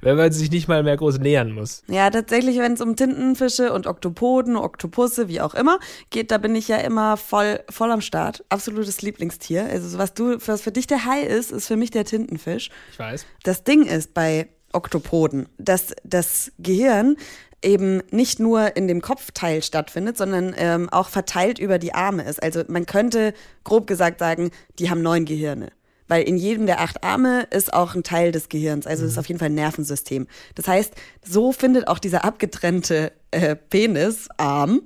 Wenn 0.00 0.16
man 0.16 0.32
sich 0.32 0.50
nicht 0.50 0.68
mal 0.68 0.82
mehr 0.82 0.96
groß 0.96 1.18
nähern 1.18 1.52
muss. 1.52 1.82
Ja, 1.88 2.10
tatsächlich, 2.10 2.58
wenn 2.58 2.72
es 2.72 2.80
um 2.80 2.96
Tintenfische 2.96 3.72
und 3.72 3.86
Oktopoden, 3.86 4.56
Oktopusse, 4.56 5.28
wie 5.28 5.40
auch 5.40 5.54
immer 5.54 5.78
geht, 6.10 6.30
da 6.30 6.38
bin 6.38 6.54
ich 6.54 6.68
ja 6.68 6.78
immer 6.78 7.16
voll, 7.16 7.60
voll 7.68 7.92
am 7.92 8.00
Start. 8.00 8.44
Absolutes 8.48 9.02
Lieblingstier. 9.02 9.64
Also, 9.64 9.98
was 9.98 10.14
du, 10.14 10.38
was 10.46 10.62
für 10.62 10.72
dich 10.72 10.86
der 10.86 11.04
Hai 11.04 11.20
ist, 11.20 11.52
ist 11.52 11.66
für 11.66 11.76
mich 11.76 11.90
der 11.90 12.04
Tintenfisch. 12.04 12.70
Ich 12.92 12.98
weiß. 12.98 13.26
Das 13.42 13.64
Ding 13.64 13.84
ist 13.84 14.14
bei 14.14 14.48
Oktopoden, 14.72 15.48
dass 15.58 15.94
das 16.04 16.52
Gehirn 16.58 17.16
eben 17.62 18.02
nicht 18.10 18.38
nur 18.38 18.76
in 18.76 18.86
dem 18.86 19.02
Kopfteil 19.02 19.62
stattfindet, 19.62 20.16
sondern 20.16 20.54
ähm, 20.56 20.88
auch 20.90 21.08
verteilt 21.08 21.58
über 21.58 21.78
die 21.78 21.94
Arme 21.94 22.22
ist. 22.22 22.42
Also 22.42 22.62
man 22.68 22.86
könnte 22.86 23.34
grob 23.64 23.86
gesagt 23.86 24.20
sagen, 24.20 24.50
die 24.78 24.90
haben 24.90 25.02
neun 25.02 25.24
Gehirne. 25.24 25.70
Weil 26.06 26.22
in 26.22 26.36
jedem 26.36 26.66
der 26.66 26.80
acht 26.80 27.04
Arme 27.04 27.46
ist 27.50 27.72
auch 27.72 27.94
ein 27.94 28.02
Teil 28.02 28.32
des 28.32 28.48
Gehirns. 28.48 28.86
Also 28.86 29.02
mhm. 29.02 29.10
ist 29.10 29.18
auf 29.18 29.26
jeden 29.26 29.38
Fall 29.38 29.50
ein 29.50 29.54
Nervensystem. 29.54 30.26
Das 30.54 30.66
heißt, 30.66 30.94
so 31.24 31.52
findet 31.52 31.88
auch 31.88 31.98
dieser 31.98 32.24
abgetrennte 32.24 33.12
äh, 33.30 33.56
Penisarm 33.56 34.82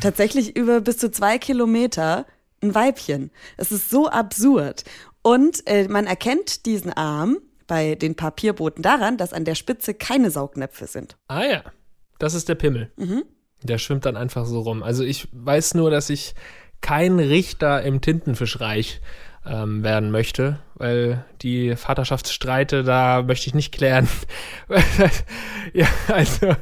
tatsächlich 0.00 0.56
über 0.56 0.80
bis 0.80 0.98
zu 0.98 1.10
zwei 1.10 1.38
Kilometer 1.38 2.26
ein 2.62 2.74
Weibchen. 2.74 3.30
Es 3.56 3.72
ist 3.72 3.90
so 3.90 4.08
absurd. 4.08 4.84
Und 5.22 5.66
äh, 5.66 5.88
man 5.88 6.06
erkennt 6.06 6.66
diesen 6.66 6.92
Arm 6.92 7.38
bei 7.66 7.94
den 7.94 8.14
Papierbooten 8.14 8.82
daran, 8.82 9.16
dass 9.16 9.32
an 9.32 9.44
der 9.44 9.54
Spitze 9.54 9.94
keine 9.94 10.30
Saugnäpfe 10.30 10.86
sind. 10.86 11.16
Ah 11.28 11.44
ja, 11.44 11.62
das 12.18 12.34
ist 12.34 12.48
der 12.48 12.54
Pimmel. 12.54 12.90
Mhm. 12.96 13.24
Der 13.62 13.78
schwimmt 13.78 14.04
dann 14.04 14.16
einfach 14.16 14.44
so 14.44 14.60
rum. 14.60 14.82
Also 14.82 15.04
ich 15.04 15.28
weiß 15.32 15.74
nur, 15.74 15.90
dass 15.90 16.10
ich 16.10 16.34
kein 16.80 17.18
Richter 17.18 17.82
im 17.82 18.00
Tintenfischreich 18.02 19.00
ähm, 19.46 19.82
werden 19.82 20.10
möchte, 20.10 20.58
weil 20.74 21.24
die 21.42 21.76
Vaterschaftsstreite, 21.76 22.82
da 22.82 23.22
möchte 23.22 23.48
ich 23.48 23.54
nicht 23.54 23.72
klären. 23.72 24.08
ja, 25.72 25.86
also 26.08 26.54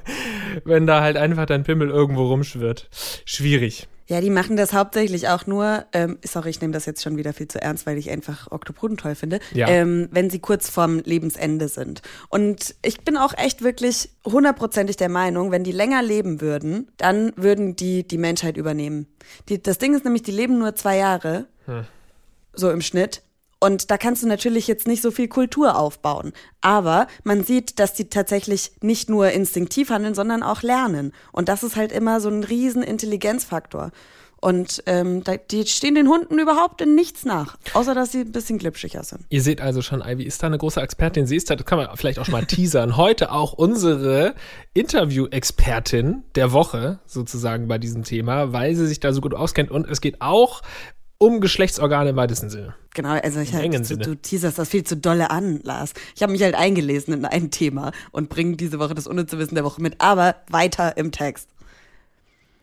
wenn 0.65 0.87
da 0.87 1.01
halt 1.01 1.17
einfach 1.17 1.47
dein 1.47 1.65
Pimmel 1.65 1.91
irgendwo 1.91 2.27
rumschwirrt. 2.27 2.89
Schwierig. 3.25 3.89
Ja, 4.13 4.21
die 4.21 4.29
machen 4.29 4.59
das 4.59 4.75
hauptsächlich 4.75 5.29
auch 5.29 5.47
nur, 5.47 5.87
ähm, 5.95 6.19
sorry, 6.23 6.51
ich 6.51 6.61
nehme 6.61 6.75
das 6.75 6.85
jetzt 6.85 7.03
schon 7.03 7.17
wieder 7.17 7.33
viel 7.33 7.49
zu 7.49 7.63
ernst, 7.63 7.87
weil 7.87 7.97
ich 7.97 8.11
einfach 8.11 8.53
Oktopoden 8.53 8.99
toll 8.99 9.15
finde, 9.15 9.41
ja. 9.55 9.69
ähm, 9.69 10.09
wenn 10.11 10.29
sie 10.29 10.39
kurz 10.39 10.69
vorm 10.69 10.99
Lebensende 10.99 11.67
sind. 11.67 12.03
Und 12.29 12.75
ich 12.85 13.01
bin 13.01 13.17
auch 13.17 13.33
echt 13.39 13.63
wirklich 13.63 14.11
hundertprozentig 14.27 14.99
der 14.99 15.09
Meinung, 15.09 15.51
wenn 15.51 15.65
die 15.65 15.73
länger 15.73 16.03
leben 16.03 16.43
würden, 16.43 16.93
dann 16.99 17.33
würden 17.37 17.75
die 17.75 18.07
die 18.07 18.19
Menschheit 18.19 18.59
übernehmen. 18.59 19.07
Die, 19.49 19.63
das 19.63 19.79
Ding 19.79 19.95
ist 19.95 20.05
nämlich, 20.05 20.23
die 20.23 20.31
leben 20.31 20.59
nur 20.59 20.75
zwei 20.75 20.99
Jahre, 20.99 21.47
hm. 21.65 21.87
so 22.53 22.71
im 22.71 22.83
Schnitt. 22.83 23.23
Und 23.63 23.93
da 23.93 23.97
kannst 23.97 24.25
du 24.25 24.27
natürlich 24.27 24.67
jetzt 24.67 24.89
nicht 24.89 25.03
so 25.03 25.13
viel 25.13 25.29
Kultur 25.29 25.79
aufbauen. 25.79 26.33
Aber 26.63 27.07
man 27.23 27.45
sieht, 27.45 27.79
dass 27.79 27.95
die 27.95 28.11
tatsächlich 28.11 28.73
nicht 28.81 29.09
nur 29.09 29.31
instinktiv 29.31 29.91
handeln, 29.91 30.17
sondern 30.17 30.43
auch 30.43 30.63
lernen. 30.63 31.13
Und 31.31 31.49
das 31.49 31.63
ist 31.63 31.77
halt 31.77 31.93
immer 31.93 32.21
so 32.21 32.29
ein 32.29 32.43
riesen 32.43 32.83
Intelligenzfaktor. 32.83 33.93
Und 34.41 34.83
ähm, 34.87 35.23
die 35.53 35.65
stehen 35.67 35.95
den 35.95 36.09
Hunden 36.09 36.41
überhaupt 36.41 36.81
in 36.81 36.97
nichts 36.97 37.25
nach, 37.25 37.57
außer 37.75 37.95
dass 37.95 38.11
sie 38.11 38.23
ein 38.23 38.33
bisschen 38.33 38.59
glitschiger 38.59 39.05
sind. 39.05 39.25
Ihr 39.29 39.41
seht 39.41 39.61
also 39.61 39.81
schon, 39.81 40.03
Ivy 40.05 40.25
ist 40.25 40.43
da 40.43 40.49
eine 40.49 40.59
große 40.59 40.81
Expertin. 40.81 41.27
Sie 41.27 41.37
ist 41.37 41.49
da, 41.49 41.55
das 41.55 41.65
kann 41.65 41.79
man 41.79 41.97
vielleicht 41.97 42.19
auch 42.19 42.25
schon 42.25 42.33
mal 42.33 42.45
teasern. 42.45 42.97
Heute 42.97 43.31
auch 43.31 43.53
unsere 43.53 44.35
Interview-Expertin 44.75 46.25
der 46.35 46.51
Woche 46.51 46.99
sozusagen 47.07 47.69
bei 47.69 47.79
diesem 47.79 48.03
Thema, 48.03 48.53
weil 48.53 48.75
sie 48.75 48.89
sich 48.89 48.99
da 48.99 49.13
so 49.13 49.21
gut 49.21 49.35
auskennt. 49.35 49.71
Und 49.71 49.89
es 49.89 50.01
geht 50.01 50.21
auch 50.21 50.63
um 51.23 51.41
Geschlechtsorgane 51.41 52.11
im 52.11 52.17
weitesten 52.17 52.51
Sinne. 52.51 52.75
Genau, 52.95 53.11
also 53.11 53.39
ich 53.39 53.55
halt, 53.55 53.73
du, 53.73 53.85
Sinne. 53.85 54.03
du 54.03 54.17
teaserst 54.17 54.59
das 54.59 54.69
viel 54.69 54.83
zu 54.83 54.97
dolle 54.97 55.31
an, 55.31 55.61
Lars. 55.63 55.93
Ich 56.17 56.23
habe 56.23 56.33
mich 56.33 56.43
halt 56.43 56.57
eingelesen 56.57 57.15
in 57.15 57.25
ein 57.25 57.53
Thema 57.53 57.93
und 58.11 58.29
bringe 58.29 58.57
diese 58.57 58.81
Woche 58.81 58.95
das 58.95 59.07
unnütze 59.07 59.39
Wissen 59.39 59.55
der 59.55 59.63
Woche 59.63 59.81
mit, 59.81 60.01
aber 60.01 60.35
weiter 60.51 60.97
im 60.97 61.13
Text. 61.13 61.49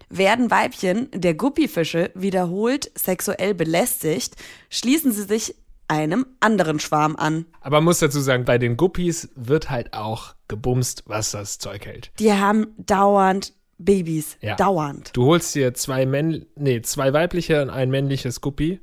Werden 0.09 0.51
Weibchen 0.51 1.07
der 1.13 1.35
Guppifische 1.35 2.11
wiederholt 2.15 2.91
sexuell 2.95 3.53
belästigt, 3.53 4.35
schließen 4.69 5.13
sie 5.13 5.23
sich 5.23 5.55
einem 5.87 6.25
anderen 6.41 6.81
Schwarm 6.81 7.15
an. 7.15 7.45
Aber 7.61 7.77
man 7.77 7.85
muss 7.85 7.99
dazu 7.99 8.19
sagen, 8.19 8.43
bei 8.43 8.57
den 8.57 8.75
Guppies 8.75 9.29
wird 9.35 9.69
halt 9.69 9.93
auch 9.93 10.35
gebumst, 10.49 11.03
was 11.05 11.31
das 11.31 11.59
Zeug 11.59 11.85
hält. 11.85 12.11
Die 12.19 12.33
haben 12.33 12.73
dauernd 12.77 13.53
Babys. 13.79 14.37
Ja. 14.41 14.55
Dauernd. 14.55 15.11
Du 15.13 15.25
holst 15.25 15.55
dir 15.55 15.73
zwei 15.73 16.05
Männ 16.05 16.45
nee, 16.55 16.81
zwei 16.81 17.13
weibliche 17.13 17.61
und 17.61 17.69
ein 17.69 17.89
männliches 17.89 18.41
Guppi 18.41 18.79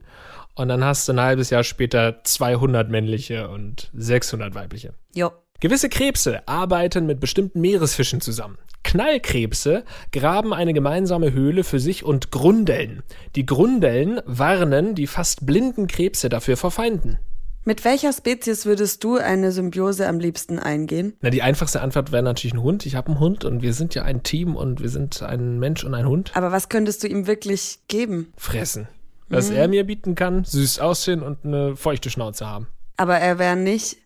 und 0.57 0.69
dann 0.69 0.83
hast 0.83 1.07
du 1.07 1.13
ein 1.13 1.21
halbes 1.21 1.51
Jahr 1.51 1.63
später 1.63 2.25
200 2.25 2.91
männliche 2.91 3.49
und 3.49 3.91
600 3.95 4.55
weibliche. 4.55 4.95
Jo. 5.15 5.31
Gewisse 5.61 5.89
Krebse 5.89 6.47
arbeiten 6.47 7.07
mit 7.07 7.21
bestimmten 7.21 7.61
Meeresfischen 7.61 8.21
zusammen. 8.21 8.59
Knallkrebse 8.83 9.85
graben 10.13 10.55
eine 10.55 10.73
gemeinsame 10.73 11.33
Höhle 11.33 11.65
für 11.65 11.81
sich 11.81 12.05
und 12.05 12.31
Grundeln. 12.31 13.03
Die 13.35 13.47
Grundeln 13.47 14.21
warnen 14.27 14.95
die 14.95 15.07
fast 15.07 15.45
blinden 15.45 15.87
Krebse 15.87 16.29
dafür 16.29 16.57
vor 16.57 16.71
Feinden. 16.71 17.19
Mit 17.69 17.85
welcher 17.85 18.13
Spezies 18.13 18.65
würdest 18.65 19.03
du 19.03 19.17
eine 19.17 19.51
Symbiose 19.51 20.07
am 20.07 20.21
liebsten 20.21 20.61
eingehen? 20.61 21.15
Na, 21.21 21.31
die 21.31 21.43
einfachste 21.43 21.81
Antwort 21.81 22.13
wäre 22.13 22.23
natürlich 22.23 22.55
ein 22.55 22.63
Hund. 22.63 22.87
Ich 22.87 22.95
habe 22.95 23.09
einen 23.09 23.19
Hund 23.19 23.45
und 23.45 23.61
wir 23.61 23.73
sind 23.73 23.97
ja 23.97 24.05
ein 24.05 24.23
Team 24.23 24.55
und 24.55 24.81
wir 24.81 24.89
sind 24.89 25.21
ein 25.21 25.59
Mensch 25.59 25.83
und 25.83 25.93
ein 25.93 26.07
Hund. 26.07 26.31
Aber 26.37 26.53
was 26.53 26.69
könntest 26.69 27.03
du 27.03 27.09
ihm 27.09 27.27
wirklich 27.27 27.81
geben? 27.89 28.33
Fressen. 28.37 28.87
Was 29.29 29.51
er 29.51 29.67
mir 29.67 29.85
bieten 29.85 30.15
kann, 30.15 30.45
süß 30.45 30.79
aussehen 30.79 31.25
und 31.25 31.45
eine 31.45 31.75
feuchte 31.75 32.09
Schnauze 32.09 32.47
haben. 32.47 32.69
Aber 32.97 33.19
er 33.19 33.41
wäre 33.41 33.57
nicht 33.57 33.97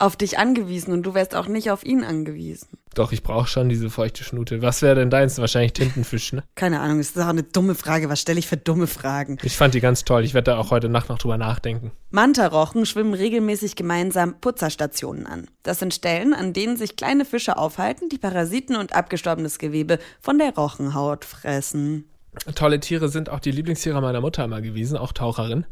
auf 0.00 0.16
dich 0.16 0.38
angewiesen 0.38 0.92
und 0.92 1.02
du 1.02 1.14
wärst 1.14 1.34
auch 1.34 1.46
nicht 1.46 1.70
auf 1.70 1.84
ihn 1.84 2.04
angewiesen. 2.04 2.68
Doch, 2.94 3.12
ich 3.12 3.22
brauche 3.22 3.46
schon 3.46 3.68
diese 3.68 3.88
feuchte 3.88 4.24
Schnute. 4.24 4.62
Was 4.62 4.82
wäre 4.82 4.96
denn 4.96 5.10
deins? 5.10 5.38
Wahrscheinlich 5.38 5.74
Tintenfisch, 5.74 6.32
ne? 6.32 6.42
Keine 6.56 6.80
Ahnung, 6.80 6.98
das 6.98 7.10
ist 7.10 7.18
auch 7.18 7.28
eine 7.28 7.44
dumme 7.44 7.76
Frage. 7.76 8.08
Was 8.08 8.20
stelle 8.20 8.38
ich 8.38 8.48
für 8.48 8.56
dumme 8.56 8.88
Fragen? 8.88 9.38
Ich 9.42 9.56
fand 9.56 9.74
die 9.74 9.80
ganz 9.80 10.04
toll. 10.04 10.24
Ich 10.24 10.34
werde 10.34 10.50
da 10.50 10.58
auch 10.58 10.72
heute 10.72 10.88
Nacht 10.88 11.08
noch 11.08 11.18
drüber 11.18 11.38
nachdenken. 11.38 11.92
Mantarochen 12.10 12.86
schwimmen 12.86 13.14
regelmäßig 13.14 13.76
gemeinsam 13.76 14.40
Putzerstationen 14.40 15.26
an. 15.26 15.46
Das 15.62 15.78
sind 15.78 15.94
Stellen, 15.94 16.34
an 16.34 16.52
denen 16.52 16.76
sich 16.76 16.96
kleine 16.96 17.24
Fische 17.24 17.56
aufhalten, 17.56 18.08
die 18.08 18.18
Parasiten 18.18 18.74
und 18.74 18.94
abgestorbenes 18.94 19.58
Gewebe 19.58 19.98
von 20.20 20.38
der 20.38 20.54
Rochenhaut 20.54 21.24
fressen. 21.24 22.06
Tolle 22.54 22.80
Tiere 22.80 23.08
sind 23.08 23.28
auch 23.28 23.40
die 23.40 23.50
Lieblingstiere 23.50 24.00
meiner 24.00 24.20
Mutter 24.20 24.44
immer 24.44 24.60
gewesen, 24.60 24.96
auch 24.96 25.12
Taucherin. 25.12 25.66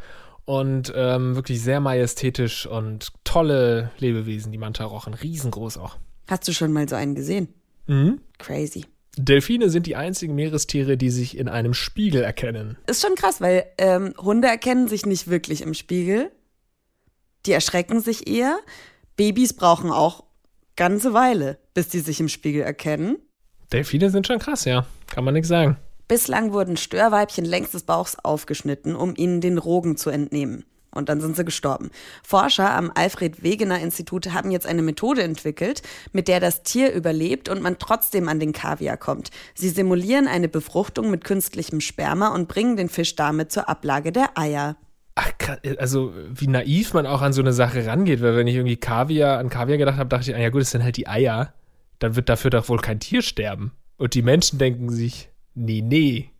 Und 0.48 0.90
ähm, 0.96 1.34
wirklich 1.34 1.60
sehr 1.60 1.78
majestätisch 1.78 2.66
und 2.66 3.12
tolle 3.22 3.90
Lebewesen, 3.98 4.50
die 4.50 4.56
Mantarochen. 4.56 5.12
Riesengroß 5.12 5.76
auch. 5.76 5.98
Hast 6.26 6.48
du 6.48 6.52
schon 6.52 6.72
mal 6.72 6.88
so 6.88 6.96
einen 6.96 7.14
gesehen? 7.14 7.52
Mhm. 7.86 8.22
Crazy. 8.38 8.86
Delfine 9.18 9.68
sind 9.68 9.86
die 9.86 9.94
einzigen 9.94 10.34
Meerestiere, 10.34 10.96
die 10.96 11.10
sich 11.10 11.36
in 11.36 11.50
einem 11.50 11.74
Spiegel 11.74 12.22
erkennen. 12.22 12.78
Ist 12.86 13.02
schon 13.02 13.14
krass, 13.14 13.42
weil 13.42 13.66
ähm, 13.76 14.14
Hunde 14.16 14.48
erkennen 14.48 14.88
sich 14.88 15.04
nicht 15.04 15.28
wirklich 15.28 15.60
im 15.60 15.74
Spiegel. 15.74 16.30
Die 17.44 17.52
erschrecken 17.52 18.00
sich 18.00 18.26
eher. 18.26 18.58
Babys 19.16 19.52
brauchen 19.52 19.90
auch 19.90 20.24
ganze 20.76 21.12
Weile, 21.12 21.58
bis 21.74 21.88
die 21.88 22.00
sich 22.00 22.20
im 22.20 22.30
Spiegel 22.30 22.62
erkennen. 22.62 23.18
Delfine 23.70 24.08
sind 24.08 24.26
schon 24.26 24.38
krass, 24.38 24.64
ja. 24.64 24.86
Kann 25.08 25.24
man 25.24 25.34
nichts 25.34 25.48
sagen. 25.48 25.76
Bislang 26.08 26.52
wurden 26.52 26.78
Störweibchen 26.78 27.44
längs 27.44 27.72
des 27.72 27.82
Bauchs 27.82 28.16
aufgeschnitten, 28.22 28.96
um 28.96 29.14
ihnen 29.14 29.42
den 29.42 29.58
Rogen 29.58 29.98
zu 29.98 30.08
entnehmen. 30.08 30.64
Und 30.90 31.10
dann 31.10 31.20
sind 31.20 31.36
sie 31.36 31.44
gestorben. 31.44 31.90
Forscher 32.22 32.74
am 32.74 32.90
Alfred 32.94 33.42
Wegener 33.42 33.78
Institut 33.78 34.32
haben 34.32 34.50
jetzt 34.50 34.66
eine 34.66 34.80
Methode 34.80 35.22
entwickelt, 35.22 35.82
mit 36.12 36.28
der 36.28 36.40
das 36.40 36.62
Tier 36.62 36.92
überlebt 36.94 37.50
und 37.50 37.60
man 37.60 37.78
trotzdem 37.78 38.26
an 38.28 38.40
den 38.40 38.52
Kaviar 38.52 38.96
kommt. 38.96 39.30
Sie 39.54 39.68
simulieren 39.68 40.26
eine 40.26 40.48
Befruchtung 40.48 41.10
mit 41.10 41.24
künstlichem 41.24 41.82
Sperma 41.82 42.28
und 42.28 42.48
bringen 42.48 42.78
den 42.78 42.88
Fisch 42.88 43.14
damit 43.14 43.52
zur 43.52 43.68
Ablage 43.68 44.10
der 44.10 44.36
Eier. 44.38 44.76
Ach, 45.14 45.30
also 45.76 46.14
wie 46.30 46.46
naiv 46.46 46.94
man 46.94 47.06
auch 47.06 47.20
an 47.20 47.34
so 47.34 47.42
eine 47.42 47.52
Sache 47.52 47.86
rangeht, 47.86 48.22
weil 48.22 48.36
wenn 48.36 48.46
ich 48.46 48.54
irgendwie 48.54 48.76
Kaviar 48.76 49.38
an 49.38 49.50
Kaviar 49.50 49.76
gedacht 49.76 49.98
habe, 49.98 50.08
dachte 50.08 50.30
ich, 50.30 50.36
ah 50.36 50.40
ja 50.40 50.48
gut, 50.48 50.62
das 50.62 50.70
sind 50.70 50.84
halt 50.84 50.96
die 50.96 51.06
Eier. 51.06 51.52
Dann 51.98 52.16
wird 52.16 52.30
dafür 52.30 52.50
doch 52.50 52.68
wohl 52.68 52.78
kein 52.78 52.98
Tier 52.98 53.20
sterben. 53.20 53.72
Und 53.98 54.14
die 54.14 54.22
Menschen 54.22 54.58
denken 54.58 54.88
sich, 54.90 55.27
nee, 55.58 55.82
nee, 55.82 56.30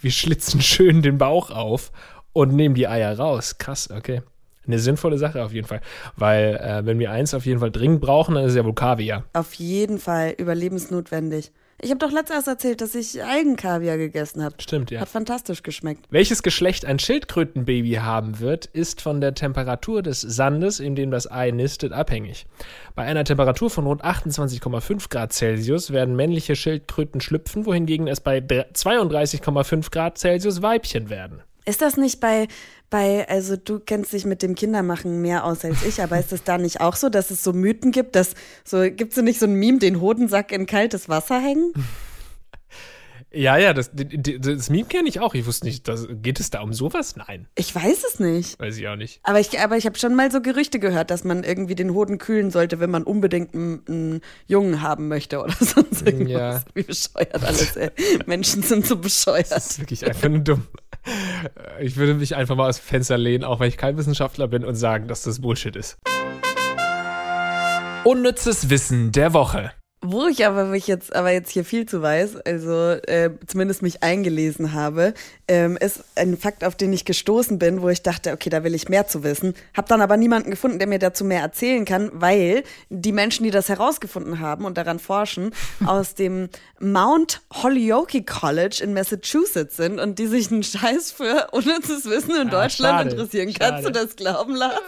wir 0.00 0.10
schlitzen 0.10 0.60
schön 0.60 1.02
den 1.02 1.18
Bauch 1.18 1.50
auf 1.50 1.92
und 2.32 2.54
nehmen 2.54 2.74
die 2.74 2.88
Eier 2.88 3.18
raus. 3.18 3.58
Krass, 3.58 3.90
okay. 3.90 4.22
Eine 4.66 4.78
sinnvolle 4.78 5.18
Sache 5.18 5.44
auf 5.44 5.52
jeden 5.52 5.66
Fall. 5.66 5.80
Weil, 6.16 6.56
äh, 6.56 6.86
wenn 6.86 6.98
wir 6.98 7.10
eins 7.10 7.34
auf 7.34 7.44
jeden 7.44 7.60
Fall 7.60 7.70
dringend 7.70 8.00
brauchen, 8.00 8.34
dann 8.34 8.44
ist 8.44 8.52
es 8.52 8.56
ja 8.56 8.64
wohl 8.64 8.74
Kaviar. 8.74 9.24
Auf 9.34 9.54
jeden 9.54 9.98
Fall 9.98 10.34
überlebensnotwendig. 10.38 11.52
Ich 11.84 11.90
habe 11.90 11.98
doch 11.98 12.10
letztes 12.10 12.36
erst 12.36 12.48
erzählt, 12.48 12.80
dass 12.80 12.94
ich 12.94 13.22
Algenkaviar 13.22 13.98
gegessen 13.98 14.42
habe. 14.42 14.54
Stimmt, 14.58 14.90
ja. 14.90 15.00
Hat 15.00 15.08
fantastisch 15.10 15.62
geschmeckt. 15.62 16.06
Welches 16.08 16.42
Geschlecht 16.42 16.86
ein 16.86 16.98
Schildkrötenbaby 16.98 17.96
haben 18.00 18.40
wird, 18.40 18.64
ist 18.64 19.02
von 19.02 19.20
der 19.20 19.34
Temperatur 19.34 20.00
des 20.00 20.22
Sandes, 20.22 20.80
in 20.80 20.96
dem 20.96 21.10
das 21.10 21.30
Ei 21.30 21.50
nistet, 21.50 21.92
abhängig. 21.92 22.46
Bei 22.94 23.02
einer 23.02 23.24
Temperatur 23.24 23.68
von 23.68 23.86
rund 23.86 24.02
28,5 24.02 25.10
Grad 25.10 25.34
Celsius 25.34 25.90
werden 25.90 26.16
männliche 26.16 26.56
Schildkröten 26.56 27.20
schlüpfen, 27.20 27.66
wohingegen 27.66 28.08
es 28.08 28.20
bei 28.20 28.38
32,5 28.38 29.90
Grad 29.90 30.16
Celsius 30.16 30.62
Weibchen 30.62 31.10
werden. 31.10 31.42
Ist 31.66 31.80
das 31.80 31.96
nicht 31.96 32.20
bei, 32.20 32.46
bei, 32.90 33.26
also 33.28 33.56
du 33.56 33.80
kennst 33.80 34.12
dich 34.12 34.26
mit 34.26 34.42
dem 34.42 34.54
Kindermachen 34.54 35.22
mehr 35.22 35.44
aus 35.44 35.64
als 35.64 35.82
ich, 35.84 36.02
aber 36.02 36.18
ist 36.18 36.32
es 36.32 36.44
da 36.44 36.58
nicht 36.58 36.80
auch 36.80 36.94
so, 36.94 37.08
dass 37.08 37.30
es 37.30 37.42
so 37.42 37.52
Mythen 37.52 37.90
gibt, 37.90 38.16
dass 38.16 38.34
so, 38.64 38.82
gibt 38.82 39.16
es 39.16 39.22
nicht 39.22 39.40
so 39.40 39.46
ein 39.46 39.54
Meme, 39.54 39.78
den 39.78 40.00
Hodensack 40.00 40.52
in 40.52 40.66
kaltes 40.66 41.08
Wasser 41.08 41.40
hängen? 41.40 41.72
Ja, 43.34 43.56
ja, 43.56 43.72
das, 43.72 43.90
das, 43.92 44.70
Meme 44.70 44.86
kenne 44.86 45.08
ich 45.08 45.20
auch. 45.20 45.34
Ich 45.34 45.46
wusste 45.46 45.66
nicht, 45.66 45.88
das, 45.88 46.06
geht 46.10 46.40
es 46.40 46.50
da 46.50 46.60
um 46.60 46.72
sowas? 46.72 47.16
Nein, 47.16 47.48
Ich 47.56 47.74
weiß 47.74 48.04
es 48.04 48.20
nicht. 48.20 48.58
weiß 48.60 48.76
ich 48.78 48.86
auch 48.88 48.96
nicht. 48.96 49.20
Aber 49.22 49.40
ich, 49.40 49.58
aber 49.58 49.76
ich 49.76 49.86
habe 49.86 49.98
schon 49.98 50.14
mal 50.14 50.30
so 50.30 50.40
Gerüchte 50.40 50.78
gehört, 50.78 51.10
dass 51.10 51.24
man 51.24 51.42
irgendwie 51.42 51.74
den 51.74 51.92
Hoden 51.92 52.18
kühlen 52.18 52.50
sollte, 52.50 52.80
wenn 52.80 52.90
man 52.90 53.02
unbedingt 53.02 53.54
einen, 53.54 53.82
einen 53.88 54.20
Jungen 54.46 54.82
haben 54.82 55.08
möchte 55.08 55.40
oder 55.42 55.54
sonst 55.60 56.06
irgendwas. 56.06 56.30
Ja. 56.30 56.62
Wie 56.74 56.82
bescheuert 56.82 57.42
alles, 57.42 57.76
ey. 57.76 57.90
Menschen 58.26 58.62
sind 58.62 58.86
so 58.86 58.96
bescheuert. 58.96 59.50
Das 59.50 59.70
ist 59.70 59.80
wirklich 59.80 60.06
einfach 60.06 60.28
nur 60.28 60.40
dumm. 60.40 60.66
Ich 61.80 61.96
würde 61.96 62.14
mich 62.14 62.36
einfach 62.36 62.56
mal 62.56 62.68
aus 62.68 62.78
dem 62.78 62.84
Fenster 62.84 63.18
lehnen, 63.18 63.44
auch 63.44 63.60
wenn 63.60 63.68
ich 63.68 63.76
kein 63.76 63.96
Wissenschaftler 63.96 64.48
bin, 64.48 64.64
und 64.64 64.74
sagen, 64.74 65.08
dass 65.08 65.22
das 65.22 65.40
Bullshit 65.40 65.76
ist. 65.76 65.98
Unnützes 68.04 68.70
Wissen 68.70 69.12
der 69.12 69.32
Woche. 69.32 69.72
Wo 70.06 70.26
ich 70.26 70.44
aber 70.44 70.66
mich 70.66 70.86
jetzt, 70.86 71.16
aber 71.16 71.30
jetzt 71.30 71.50
hier 71.50 71.64
viel 71.64 71.86
zu 71.86 72.02
weiß, 72.02 72.36
also 72.44 72.90
äh, 72.90 73.30
zumindest 73.46 73.80
mich 73.80 74.02
eingelesen 74.02 74.74
habe, 74.74 75.14
ähm, 75.48 75.78
ist 75.78 76.04
ein 76.14 76.36
Fakt, 76.36 76.62
auf 76.62 76.74
den 76.74 76.92
ich 76.92 77.06
gestoßen 77.06 77.58
bin, 77.58 77.80
wo 77.80 77.88
ich 77.88 78.02
dachte, 78.02 78.32
okay, 78.32 78.50
da 78.50 78.64
will 78.64 78.74
ich 78.74 78.90
mehr 78.90 79.06
zu 79.06 79.24
wissen. 79.24 79.54
Hab 79.74 79.86
dann 79.86 80.02
aber 80.02 80.18
niemanden 80.18 80.50
gefunden, 80.50 80.78
der 80.78 80.88
mir 80.88 80.98
dazu 80.98 81.24
mehr 81.24 81.40
erzählen 81.40 81.86
kann, 81.86 82.10
weil 82.12 82.64
die 82.90 83.12
Menschen, 83.12 83.44
die 83.44 83.50
das 83.50 83.70
herausgefunden 83.70 84.40
haben 84.40 84.66
und 84.66 84.76
daran 84.76 84.98
forschen, 84.98 85.52
aus 85.86 86.14
dem 86.14 86.50
Mount 86.80 87.40
Holyoke 87.62 88.22
College 88.24 88.80
in 88.82 88.92
Massachusetts 88.92 89.76
sind 89.76 89.98
und 89.98 90.18
die 90.18 90.26
sich 90.26 90.52
einen 90.52 90.62
Scheiß 90.64 91.12
für 91.12 91.48
unnützes 91.52 92.04
Wissen 92.04 92.32
in 92.36 92.48
Ah, 92.48 92.62
Deutschland 92.62 92.98
schade, 92.98 93.10
interessieren. 93.10 93.54
Kannst 93.58 93.84
du 93.84 93.94
schade. 93.94 94.00
das 94.06 94.16
glauben, 94.16 94.54
Lars? 94.54 94.80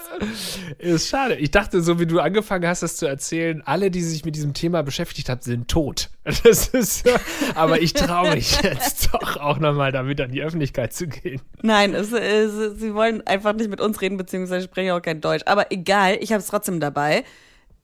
Ist 0.79 1.09
schade. 1.09 1.37
Ich 1.37 1.51
dachte, 1.51 1.81
so 1.81 1.99
wie 1.99 2.07
du 2.07 2.21
angefangen 2.21 2.67
hast, 2.67 2.83
das 2.83 2.97
zu 2.97 3.07
erzählen, 3.07 3.63
alle, 3.65 3.91
die 3.91 4.03
sich 4.03 4.25
mit 4.27 4.37
diesem 4.37 4.53
Thema 4.53 4.83
beschäftigt 5.07 5.29
haben, 5.29 5.41
sind 5.43 5.69
tot. 5.69 6.11
Das 6.43 6.69
ist, 6.69 7.09
aber 7.55 7.81
ich 7.81 7.93
traue 7.93 8.35
mich 8.35 8.61
jetzt 8.63 9.11
doch 9.13 9.37
auch 9.37 9.59
nochmal 9.59 9.93
damit 9.93 10.21
an 10.21 10.33
die 10.33 10.43
Öffentlichkeit 10.43 10.93
zu 10.93 11.07
gehen. 11.07 11.41
Nein, 11.63 11.95
es, 11.95 12.11
es, 12.13 12.81
sie 12.81 12.95
wollen 12.95 13.25
einfach 13.27 13.53
nicht 13.53 13.71
mit 13.71 13.81
uns 13.81 14.01
reden, 14.01 14.17
beziehungsweise 14.17 14.67
sprechen 14.67 14.91
auch 14.91 15.01
kein 15.01 15.21
Deutsch. 15.21 15.45
Aber 15.47 15.71
egal, 15.71 16.19
ich 16.21 16.33
habe 16.33 16.41
es 16.41 16.49
trotzdem 16.49 16.81
dabei. 16.81 17.25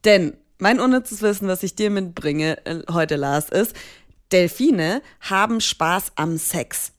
Denn 0.05 0.37
mein 0.59 0.81
unnützes 0.81 1.23
Wissen, 1.23 1.47
was 1.47 1.63
ich 1.63 1.77
dir 1.77 1.91
mitbringe 1.91 2.59
äh, 2.67 2.81
heute, 2.93 3.15
Lars, 3.15 3.49
ist, 3.49 3.77
Delfine 4.33 5.03
haben 5.21 5.61
Spaß 5.61 6.13
am 6.17 6.37
Sex. 6.37 6.93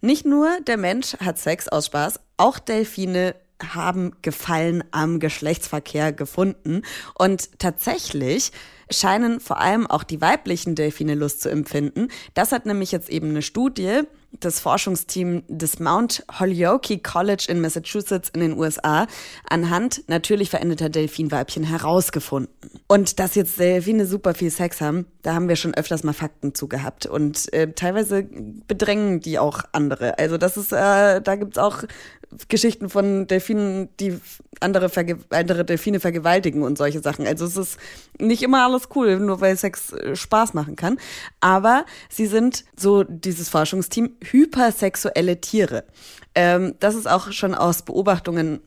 Nicht 0.00 0.24
nur 0.24 0.48
der 0.66 0.76
Mensch 0.76 1.16
hat 1.18 1.38
Sex 1.38 1.68
aus 1.68 1.86
Spaß, 1.86 2.20
auch 2.36 2.60
Delfine 2.60 3.34
haben 3.74 4.12
Gefallen 4.22 4.84
am 4.92 5.18
Geschlechtsverkehr 5.18 6.12
gefunden. 6.12 6.82
Und 7.14 7.58
tatsächlich 7.58 8.52
scheinen 8.90 9.40
vor 9.40 9.60
allem 9.60 9.86
auch 9.86 10.02
die 10.02 10.20
weiblichen 10.20 10.74
Delfine 10.74 11.14
Lust 11.14 11.40
zu 11.40 11.50
empfinden. 11.50 12.08
Das 12.34 12.52
hat 12.52 12.66
nämlich 12.66 12.92
jetzt 12.92 13.08
eben 13.10 13.30
eine 13.30 13.42
Studie 13.42 14.02
das 14.40 14.60
Forschungsteam 14.60 15.42
des 15.48 15.78
Mount 15.78 16.24
Holyoke 16.38 16.98
College 16.98 17.46
in 17.48 17.60
Massachusetts 17.60 18.30
in 18.30 18.40
den 18.40 18.58
USA 18.58 19.06
anhand 19.48 20.02
natürlich 20.08 20.50
veränderter 20.50 20.88
Delfinweibchen 20.88 21.64
herausgefunden. 21.64 22.52
Und 22.86 23.18
dass 23.18 23.34
jetzt 23.34 23.58
Delfine 23.58 24.06
super 24.06 24.34
viel 24.34 24.50
Sex 24.50 24.80
haben, 24.80 25.06
da 25.22 25.34
haben 25.34 25.48
wir 25.48 25.56
schon 25.56 25.74
öfters 25.74 26.04
mal 26.04 26.12
Fakten 26.12 26.54
zu 26.54 26.68
gehabt. 26.68 27.06
Und 27.06 27.52
äh, 27.52 27.72
teilweise 27.72 28.26
bedrängen 28.66 29.20
die 29.20 29.38
auch 29.38 29.60
andere. 29.72 30.18
Also 30.18 30.36
das 30.36 30.56
ist, 30.56 30.72
äh, 30.72 31.20
da 31.20 31.36
gibt's 31.36 31.58
auch 31.58 31.84
Geschichten 32.48 32.88
von 32.88 33.26
Delfinen, 33.26 33.88
die 34.00 34.18
andere, 34.60 34.90
andere 35.30 35.64
Delfine 35.64 36.00
vergewaltigen 36.00 36.62
und 36.62 36.78
solche 36.78 37.00
Sachen. 37.00 37.26
Also 37.26 37.44
es 37.44 37.56
ist 37.56 37.78
nicht 38.18 38.42
immer 38.42 38.64
alles 38.64 38.88
cool, 38.94 39.18
nur 39.18 39.40
weil 39.40 39.56
Sex 39.56 39.92
äh, 39.92 40.16
Spaß 40.16 40.54
machen 40.54 40.76
kann. 40.76 40.98
Aber 41.40 41.84
sie 42.08 42.26
sind, 42.26 42.64
so 42.76 43.04
dieses 43.04 43.48
Forschungsteam, 43.48 44.16
hypersexuelle 44.24 45.40
Tiere. 45.40 45.84
Ähm, 46.34 46.74
das 46.80 46.94
ist 46.94 47.08
auch 47.08 47.32
schon 47.32 47.54
aus 47.54 47.82
Beobachtungen 47.82 48.60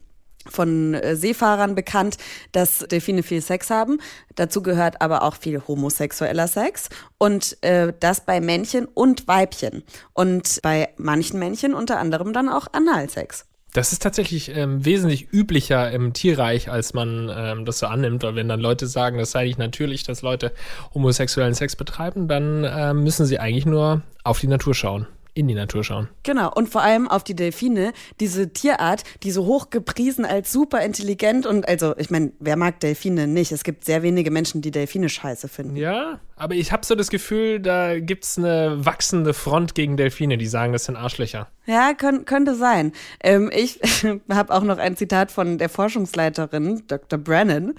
von 0.49 0.93
äh, 0.93 1.15
Seefahrern 1.15 1.75
bekannt, 1.75 2.17
dass 2.51 2.79
Delfine 2.79 3.23
viel 3.23 3.41
Sex 3.41 3.69
haben. 3.69 3.99
Dazu 4.35 4.61
gehört 4.61 5.01
aber 5.01 5.23
auch 5.23 5.35
viel 5.35 5.61
homosexueller 5.67 6.47
Sex 6.47 6.89
und 7.17 7.61
äh, 7.63 7.93
das 7.99 8.25
bei 8.25 8.41
Männchen 8.41 8.85
und 8.85 9.27
Weibchen 9.27 9.83
und 10.13 10.59
bei 10.63 10.89
manchen 10.97 11.39
Männchen 11.39 11.73
unter 11.73 11.99
anderem 11.99 12.33
dann 12.33 12.49
auch 12.49 12.67
Analsex. 12.71 13.45
Das 13.73 13.91
ist 13.91 14.01
tatsächlich 14.01 14.55
ähm, 14.55 14.85
wesentlich 14.85 15.31
üblicher 15.31 15.91
im 15.91 16.13
Tierreich, 16.13 16.71
als 16.71 16.93
man 16.93 17.29
ähm, 17.31 17.65
das 17.65 17.79
so 17.79 17.85
annimmt. 17.85 18.23
Weil 18.23 18.35
wenn 18.35 18.47
dann 18.47 18.59
Leute 18.59 18.87
sagen, 18.87 19.19
das 19.19 19.31
sei 19.31 19.43
nicht 19.43 19.59
natürlich, 19.59 20.03
dass 20.03 20.21
Leute 20.23 20.51
homosexuellen 20.95 21.53
Sex 21.53 21.75
betreiben, 21.75 22.27
dann 22.27 22.63
äh, 22.63 22.93
müssen 22.93 23.25
sie 23.25 23.39
eigentlich 23.39 23.65
nur 23.67 24.01
auf 24.23 24.39
die 24.39 24.47
Natur 24.47 24.73
schauen 24.73 25.05
in 25.37 25.47
die 25.47 25.53
Natur 25.53 25.83
schauen. 25.83 26.09
Genau, 26.23 26.51
und 26.53 26.67
vor 26.69 26.81
allem 26.81 27.07
auf 27.07 27.23
die 27.23 27.35
Delfine, 27.35 27.93
diese 28.19 28.51
Tierart, 28.51 29.03
die 29.23 29.31
so 29.31 29.45
hoch 29.45 29.69
gepriesen 29.69 30.25
als 30.25 30.51
super 30.51 30.81
intelligent 30.81 31.45
und 31.45 31.67
also, 31.67 31.95
ich 31.97 32.09
meine, 32.09 32.31
wer 32.39 32.57
mag 32.57 32.79
Delfine 32.79 33.27
nicht? 33.27 33.51
Es 33.51 33.63
gibt 33.63 33.85
sehr 33.85 34.01
wenige 34.01 34.31
Menschen, 34.31 34.61
die 34.61 34.71
Delfine 34.71 35.09
scheiße 35.09 35.47
finden. 35.47 35.75
Ja, 35.75 36.19
aber 36.35 36.55
ich 36.55 36.71
habe 36.71 36.85
so 36.85 36.95
das 36.95 37.09
Gefühl, 37.09 37.59
da 37.59 37.99
gibt 37.99 38.25
es 38.25 38.37
eine 38.37 38.85
wachsende 38.85 39.33
Front 39.33 39.75
gegen 39.75 39.95
Delfine, 39.95 40.37
die 40.37 40.47
sagen, 40.47 40.73
das 40.73 40.85
sind 40.85 40.95
Arschlöcher. 40.95 41.47
Ja, 41.65 41.93
könnt, 41.93 42.25
könnte 42.25 42.55
sein. 42.55 42.93
Ähm, 43.23 43.51
ich 43.53 43.79
habe 44.29 44.53
auch 44.53 44.63
noch 44.63 44.79
ein 44.79 44.97
Zitat 44.97 45.31
von 45.31 45.57
der 45.57 45.69
Forschungsleiterin, 45.69 46.83
Dr. 46.87 47.19
Brennan. 47.19 47.75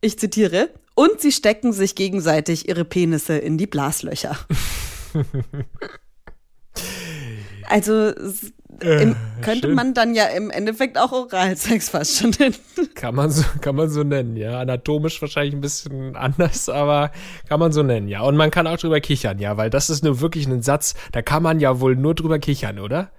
Ich 0.00 0.18
zitiere, 0.18 0.70
und 0.94 1.20
sie 1.20 1.32
stecken 1.32 1.72
sich 1.72 1.94
gegenseitig 1.94 2.68
ihre 2.68 2.84
Penisse 2.84 3.36
in 3.36 3.58
die 3.58 3.66
Blaslöcher. 3.66 4.36
Also 7.72 8.12
äh, 8.82 9.02
im, 9.02 9.16
könnte 9.40 9.68
schön. 9.68 9.74
man 9.74 9.94
dann 9.94 10.14
ja 10.14 10.26
im 10.26 10.50
Endeffekt 10.50 10.98
auch 10.98 11.10
Oralsex 11.10 11.88
fast 11.88 12.18
schon 12.18 12.34
nennen. 12.38 12.54
Kann 12.94 13.14
man 13.14 13.30
so, 13.30 13.44
kann 13.62 13.76
man 13.76 13.88
so 13.88 14.02
nennen, 14.02 14.36
ja. 14.36 14.60
Anatomisch 14.60 15.22
wahrscheinlich 15.22 15.54
ein 15.54 15.62
bisschen 15.62 16.14
anders, 16.14 16.68
aber 16.68 17.12
kann 17.48 17.60
man 17.60 17.72
so 17.72 17.82
nennen, 17.82 18.08
ja. 18.08 18.20
Und 18.20 18.36
man 18.36 18.50
kann 18.50 18.66
auch 18.66 18.76
drüber 18.76 19.00
kichern, 19.00 19.38
ja, 19.38 19.56
weil 19.56 19.70
das 19.70 19.88
ist 19.88 20.04
nur 20.04 20.20
wirklich 20.20 20.46
ein 20.46 20.60
Satz, 20.60 20.94
da 21.12 21.22
kann 21.22 21.42
man 21.42 21.60
ja 21.60 21.80
wohl 21.80 21.96
nur 21.96 22.14
drüber 22.14 22.38
kichern, 22.38 22.78
oder? 22.78 23.10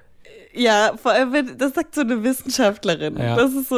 Ja, 0.55 0.93
vor 1.01 1.11
allem, 1.11 1.33
wenn, 1.33 1.57
das 1.57 1.73
sagt 1.73 1.95
so 1.95 2.01
eine 2.01 2.23
Wissenschaftlerin. 2.23 3.17
Ja. 3.17 3.35
Das 3.35 3.53
ist 3.53 3.69
so, 3.69 3.75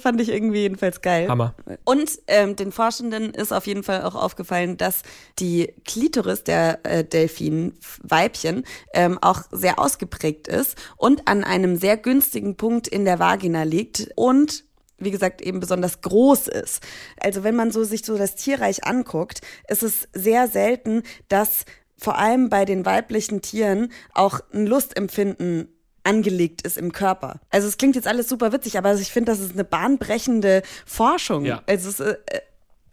fand 0.00 0.20
ich 0.20 0.30
irgendwie 0.30 0.60
jedenfalls 0.60 1.02
geil. 1.02 1.28
Hammer. 1.28 1.54
Und 1.84 2.18
ähm, 2.26 2.56
den 2.56 2.72
Forschenden 2.72 3.34
ist 3.34 3.52
auf 3.52 3.66
jeden 3.66 3.82
Fall 3.82 4.02
auch 4.02 4.14
aufgefallen, 4.14 4.78
dass 4.78 5.02
die 5.38 5.74
Klitoris 5.84 6.44
der 6.44 6.80
äh, 6.84 7.04
Delfin-Weibchen 7.04 8.64
ähm, 8.94 9.18
auch 9.20 9.42
sehr 9.50 9.78
ausgeprägt 9.78 10.48
ist 10.48 10.76
und 10.96 11.28
an 11.28 11.44
einem 11.44 11.76
sehr 11.76 11.98
günstigen 11.98 12.56
Punkt 12.56 12.88
in 12.88 13.04
der 13.04 13.18
Vagina 13.18 13.64
liegt 13.64 14.08
und 14.16 14.64
wie 15.00 15.10
gesagt, 15.12 15.42
eben 15.42 15.60
besonders 15.60 16.00
groß 16.00 16.48
ist. 16.48 16.82
Also 17.20 17.44
wenn 17.44 17.54
man 17.54 17.70
so 17.70 17.84
sich 17.84 18.04
so 18.04 18.18
das 18.18 18.34
Tierreich 18.34 18.84
anguckt, 18.84 19.42
ist 19.68 19.84
es 19.84 20.08
sehr 20.12 20.48
selten, 20.48 21.04
dass 21.28 21.64
vor 21.96 22.18
allem 22.18 22.48
bei 22.48 22.64
den 22.64 22.84
weiblichen 22.84 23.42
Tieren 23.42 23.92
auch 24.12 24.40
ein 24.52 24.66
Lustempfinden 24.66 25.68
angelegt 26.04 26.62
ist 26.62 26.78
im 26.78 26.92
Körper. 26.92 27.40
Also 27.50 27.68
es 27.68 27.76
klingt 27.76 27.96
jetzt 27.96 28.06
alles 28.06 28.28
super 28.28 28.52
witzig, 28.52 28.78
aber 28.78 28.94
ich 28.94 29.12
finde, 29.12 29.32
das 29.32 29.40
ist 29.40 29.52
eine 29.52 29.64
bahnbrechende 29.64 30.62
Forschung. 30.86 31.44
Ja. 31.44 31.62
Also 31.66 31.88
es, 31.90 32.00
äh, 32.00 32.16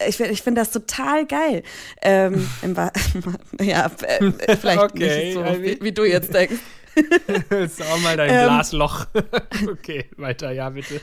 ich, 0.08 0.20
ich 0.20 0.42
finde 0.42 0.62
das 0.62 0.72
total 0.72 1.26
geil. 1.26 1.64
Ähm, 2.02 2.48
ja, 3.62 3.92
äh, 4.02 4.32
vielleicht 4.58 4.80
okay, 4.80 5.26
nicht 5.26 5.34
so, 5.34 5.44
wie, 5.62 5.80
wie, 5.82 5.92
du 5.92 6.04
jetzt 6.04 6.34
denkst. 6.34 6.60
Sag 7.50 8.02
mal 8.02 8.16
dein 8.16 8.30
ähm, 8.30 8.44
Glasloch. 8.46 9.08
okay, 9.70 10.10
weiter, 10.18 10.52
ja, 10.52 10.70
bitte. 10.70 11.02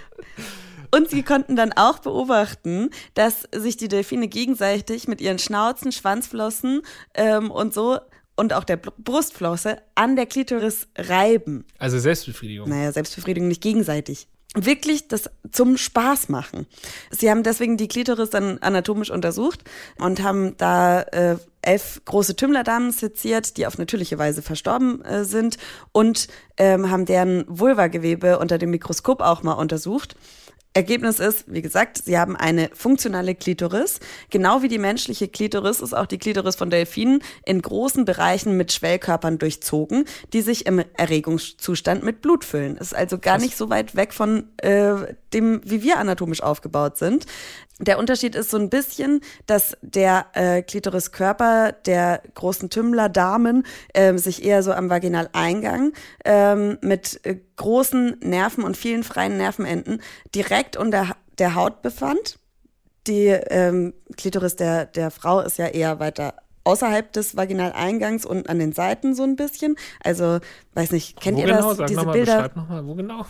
Und 0.95 1.09
sie 1.09 1.23
konnten 1.23 1.57
dann 1.57 1.73
auch 1.73 2.01
beobachten, 2.01 2.91
dass 3.15 3.49
sich 3.55 3.79
die 3.79 3.89
Delfine 3.89 4.29
gegenseitig 4.29 5.09
mit 5.09 5.23
ihren 5.23 5.39
Schnauzen, 5.39 5.91
Schwanzflossen 5.91 6.83
ähm, 7.15 7.51
und 7.51 7.73
so 7.73 7.99
und 8.37 8.53
auch 8.53 8.65
der 8.65 8.77
Brustflosse 8.77 9.79
an 9.95 10.17
der 10.17 10.27
Klitoris 10.27 10.89
reiben. 10.97 11.65
Also 11.79 11.99
Selbstbefriedigung. 11.99 12.69
Naja, 12.69 12.93
Selbstbefriedigung 12.93 13.49
nicht 13.49 13.63
gegenseitig. 13.63 14.29
Wirklich 14.55 15.09
das 15.09 15.31
zum 15.51 15.79
Spaß 15.79 16.29
machen. 16.29 16.67
Sie 17.11 17.31
haben 17.31 17.43
deswegen 17.43 17.79
die 17.79 17.89
Klitoris 17.89 18.29
dann 18.29 18.59
anatomisch 18.59 19.11
untersucht 19.11 19.65
und 19.99 20.23
haben 20.23 20.57
da 20.59 21.01
äh, 21.01 21.37
elf 21.63 22.03
große 22.05 22.37
Tümmlerdamen 22.37 22.93
seziert, 22.93 23.57
die 23.57 23.67
auf 23.67 23.79
natürliche 23.79 24.19
Weise 24.19 24.43
verstorben 24.43 25.03
äh, 25.05 25.25
sind 25.25 25.57
und 25.93 26.29
ähm, 26.59 26.91
haben 26.91 27.07
deren 27.07 27.45
Vulvagewebe 27.49 28.39
unter 28.39 28.59
dem 28.59 28.71
Mikroskop 28.71 29.23
auch 29.23 29.43
mal 29.43 29.53
untersucht 29.53 30.17
Ergebnis 30.75 31.19
ist, 31.19 31.45
wie 31.47 31.61
gesagt, 31.61 31.99
sie 31.99 32.19
haben 32.19 32.35
eine 32.35 32.71
funktionale 32.73 33.35
Klitoris. 33.35 34.01
Genau 34.31 34.63
wie 34.63 34.69
die 34.69 34.79
menschliche 34.79 35.29
Klitoris 35.29 35.81
ist 35.81 35.93
auch 35.93 36.07
die 36.07 36.19
Klitoris 36.19 36.57
von 36.57 36.71
Delfinen 36.71 37.23
in 37.45 37.61
großen 37.61 38.05
Bereichen 38.05 38.57
mit 38.57 38.73
Schwellkörpern 38.73 39.39
durchzogen, 39.39 40.07
die 40.33 40.41
sich 40.41 40.67
im 40.67 40.83
Erregungszustand 40.97 42.03
mit 42.03 42.23
Blut 42.23 42.45
füllen. 42.45 42.77
Ist 42.77 42.95
also 42.95 43.19
gar 43.19 43.39
nicht 43.39 43.57
so 43.57 43.69
weit 43.69 43.97
weg 43.97 44.15
von 44.15 44.45
äh, 44.59 45.15
dem, 45.35 45.61
wie 45.65 45.83
wir 45.83 45.99
anatomisch 45.99 46.43
aufgebaut 46.43 46.97
sind. 46.97 47.27
Der 47.83 47.99
Unterschied 47.99 48.37
ist 48.37 48.51
so 48.51 48.57
ein 48.57 48.71
bisschen, 48.71 49.21
dass 49.47 49.77
der 49.83 50.27
äh, 50.35 50.63
Klitoriskörper 50.63 51.73
der 51.73 52.23
großen 52.35 52.71
Tümmler-Damen 52.71 53.67
äh, 53.93 54.17
sich 54.19 54.45
eher 54.45 54.63
so 54.63 54.73
am 54.73 54.89
Vaginaleingang 54.89 55.93
ähm, 56.25 56.79
mit 56.81 57.21
äh, 57.27 57.41
großen 57.57 58.19
Nerven 58.21 58.63
und 58.63 58.77
vielen 58.77 59.03
freien 59.03 59.37
Nervenenden 59.37 60.01
direkt 60.33 60.77
unter 60.77 61.17
der 61.39 61.57
Haut 61.57 61.83
befand. 61.83 62.39
Die 63.09 63.27
ähm, 63.27 63.95
Klitoris 64.17 64.55
der, 64.55 64.87
der 64.87 65.11
Frau 65.11 65.41
ist 65.41 65.59
ja 65.59 65.67
eher 65.67 65.99
weiter 65.99 66.35
außerhalb 66.63 67.13
des 67.13 67.37
Vaginaleingangs 67.37 68.25
und 68.25 68.49
an 68.49 68.61
den 68.61 68.73
Seiten 68.73 69.17
so 69.17 69.25
ein 69.25 69.35
bisschen. 69.35 69.77
Also, 70.05 70.39
weiß 70.75 70.93
nicht, 70.93 71.21
kennt 71.21 71.37
wo 71.37 71.41
ihr 71.41 71.49
genau? 71.49 71.69
das? 71.71 71.79
Sag 71.79 71.87
diese 71.89 72.05
mal, 72.05 72.13
Bilder? 72.13 72.37
Beschreib 72.37 72.57
nochmal, 72.57 72.87
wo 72.87 72.95
genau? 72.95 73.27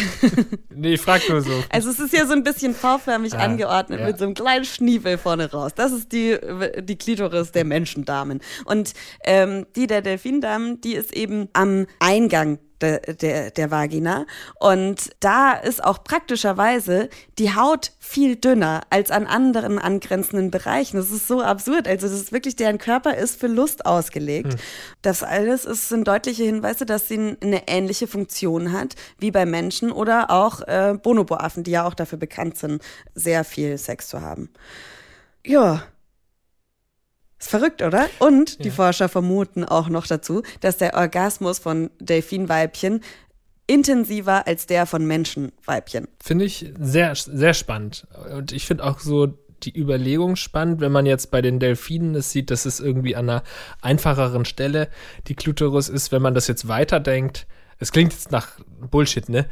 nee, 0.74 0.94
ich 0.94 1.00
frag 1.00 1.28
nur 1.28 1.40
so. 1.40 1.64
Also 1.70 1.90
es 1.90 2.00
ist 2.00 2.12
ja 2.12 2.26
so 2.26 2.32
ein 2.32 2.42
bisschen 2.42 2.74
V-förmig 2.74 3.34
ah, 3.34 3.38
angeordnet 3.38 4.00
ja. 4.00 4.06
mit 4.06 4.18
so 4.18 4.24
einem 4.24 4.34
kleinen 4.34 4.64
Schniebel 4.64 5.18
vorne 5.18 5.50
raus. 5.50 5.72
Das 5.74 5.92
ist 5.92 6.12
die, 6.12 6.36
die 6.80 6.96
Klitoris 6.96 7.52
der 7.52 7.64
Menschendamen. 7.64 8.40
Und 8.64 8.92
ähm, 9.24 9.66
die 9.76 9.86
der 9.86 10.02
Delfindamen, 10.02 10.80
die 10.80 10.94
ist 10.94 11.12
eben 11.12 11.48
am 11.52 11.86
Eingang 11.98 12.58
der, 12.82 12.98
der, 13.00 13.50
der 13.50 13.70
Vagina. 13.70 14.26
Und 14.58 15.10
da 15.20 15.52
ist 15.52 15.82
auch 15.82 16.04
praktischerweise 16.04 17.08
die 17.38 17.54
Haut 17.54 17.92
viel 17.98 18.36
dünner 18.36 18.82
als 18.90 19.10
an 19.10 19.26
anderen 19.26 19.78
angrenzenden 19.78 20.50
Bereichen. 20.50 20.96
Das 20.96 21.10
ist 21.10 21.28
so 21.28 21.40
absurd. 21.40 21.88
Also 21.88 22.08
das 22.08 22.16
ist 22.16 22.32
wirklich, 22.32 22.56
deren 22.56 22.78
Körper 22.78 23.16
ist 23.16 23.40
für 23.40 23.46
Lust 23.46 23.86
ausgelegt. 23.86 24.52
Hm. 24.52 24.60
Das 25.00 25.22
alles 25.22 25.64
ist, 25.64 25.88
sind 25.88 26.06
deutliche 26.06 26.44
Hinweise, 26.44 26.84
dass 26.84 27.08
sie 27.08 27.36
eine 27.40 27.68
ähnliche 27.68 28.06
Funktion 28.06 28.72
hat 28.72 28.96
wie 29.18 29.30
bei 29.30 29.46
Menschen 29.46 29.92
oder 29.92 30.30
auch 30.30 30.60
äh, 30.62 30.94
Bonobo-Affen, 31.00 31.64
die 31.64 31.70
ja 31.70 31.86
auch 31.86 31.94
dafür 31.94 32.18
bekannt 32.18 32.58
sind, 32.58 32.82
sehr 33.14 33.44
viel 33.44 33.78
Sex 33.78 34.08
zu 34.08 34.20
haben. 34.20 34.50
Ja, 35.44 35.82
ist 37.42 37.50
verrückt, 37.50 37.82
oder? 37.82 38.08
Und 38.18 38.58
ja. 38.58 38.64
die 38.64 38.70
Forscher 38.70 39.08
vermuten 39.08 39.64
auch 39.64 39.88
noch 39.88 40.06
dazu, 40.06 40.42
dass 40.60 40.76
der 40.76 40.94
Orgasmus 40.94 41.58
von 41.58 41.90
Delfinweibchen 42.00 43.00
intensiver 43.66 44.46
als 44.46 44.66
der 44.66 44.86
von 44.86 45.06
Menschenweibchen. 45.06 46.08
Finde 46.22 46.44
ich 46.44 46.72
sehr, 46.78 47.14
sehr 47.14 47.54
spannend. 47.54 48.06
Und 48.36 48.52
ich 48.52 48.66
finde 48.66 48.84
auch 48.84 48.98
so 48.98 49.38
die 49.62 49.76
Überlegung 49.76 50.36
spannend, 50.36 50.80
wenn 50.80 50.92
man 50.92 51.06
jetzt 51.06 51.30
bei 51.30 51.40
den 51.40 51.60
Delfinen 51.60 52.14
es 52.16 52.32
sieht, 52.32 52.50
dass 52.50 52.64
es 52.64 52.80
irgendwie 52.80 53.14
an 53.14 53.28
einer 53.28 53.42
einfacheren 53.80 54.44
Stelle 54.44 54.88
die 55.28 55.34
Kluterus 55.34 55.88
ist, 55.88 56.10
wenn 56.10 56.22
man 56.22 56.34
das 56.34 56.48
jetzt 56.48 56.66
weiterdenkt. 56.68 57.46
Es 57.78 57.92
klingt 57.92 58.12
jetzt 58.12 58.30
nach 58.32 58.48
Bullshit, 58.90 59.28
ne? 59.28 59.46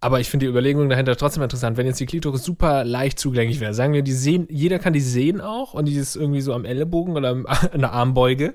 Aber 0.00 0.20
ich 0.20 0.30
finde 0.30 0.46
die 0.46 0.50
Überlegung 0.50 0.88
dahinter 0.88 1.16
trotzdem 1.16 1.42
interessant. 1.42 1.76
Wenn 1.76 1.86
jetzt 1.86 1.98
die 1.98 2.06
Klitoris 2.06 2.44
super 2.44 2.84
leicht 2.84 3.18
zugänglich 3.18 3.58
wäre, 3.58 3.74
sagen 3.74 3.92
wir, 3.92 4.02
die 4.02 4.12
sehen, 4.12 4.46
jeder 4.48 4.78
kann 4.78 4.92
die 4.92 5.00
sehen 5.00 5.40
auch 5.40 5.74
und 5.74 5.86
die 5.86 5.94
ist 5.94 6.14
irgendwie 6.14 6.40
so 6.40 6.54
am 6.54 6.64
Ellenbogen 6.64 7.16
oder 7.16 7.30
an 7.72 7.80
der 7.80 7.92
Armbeuge. 7.92 8.54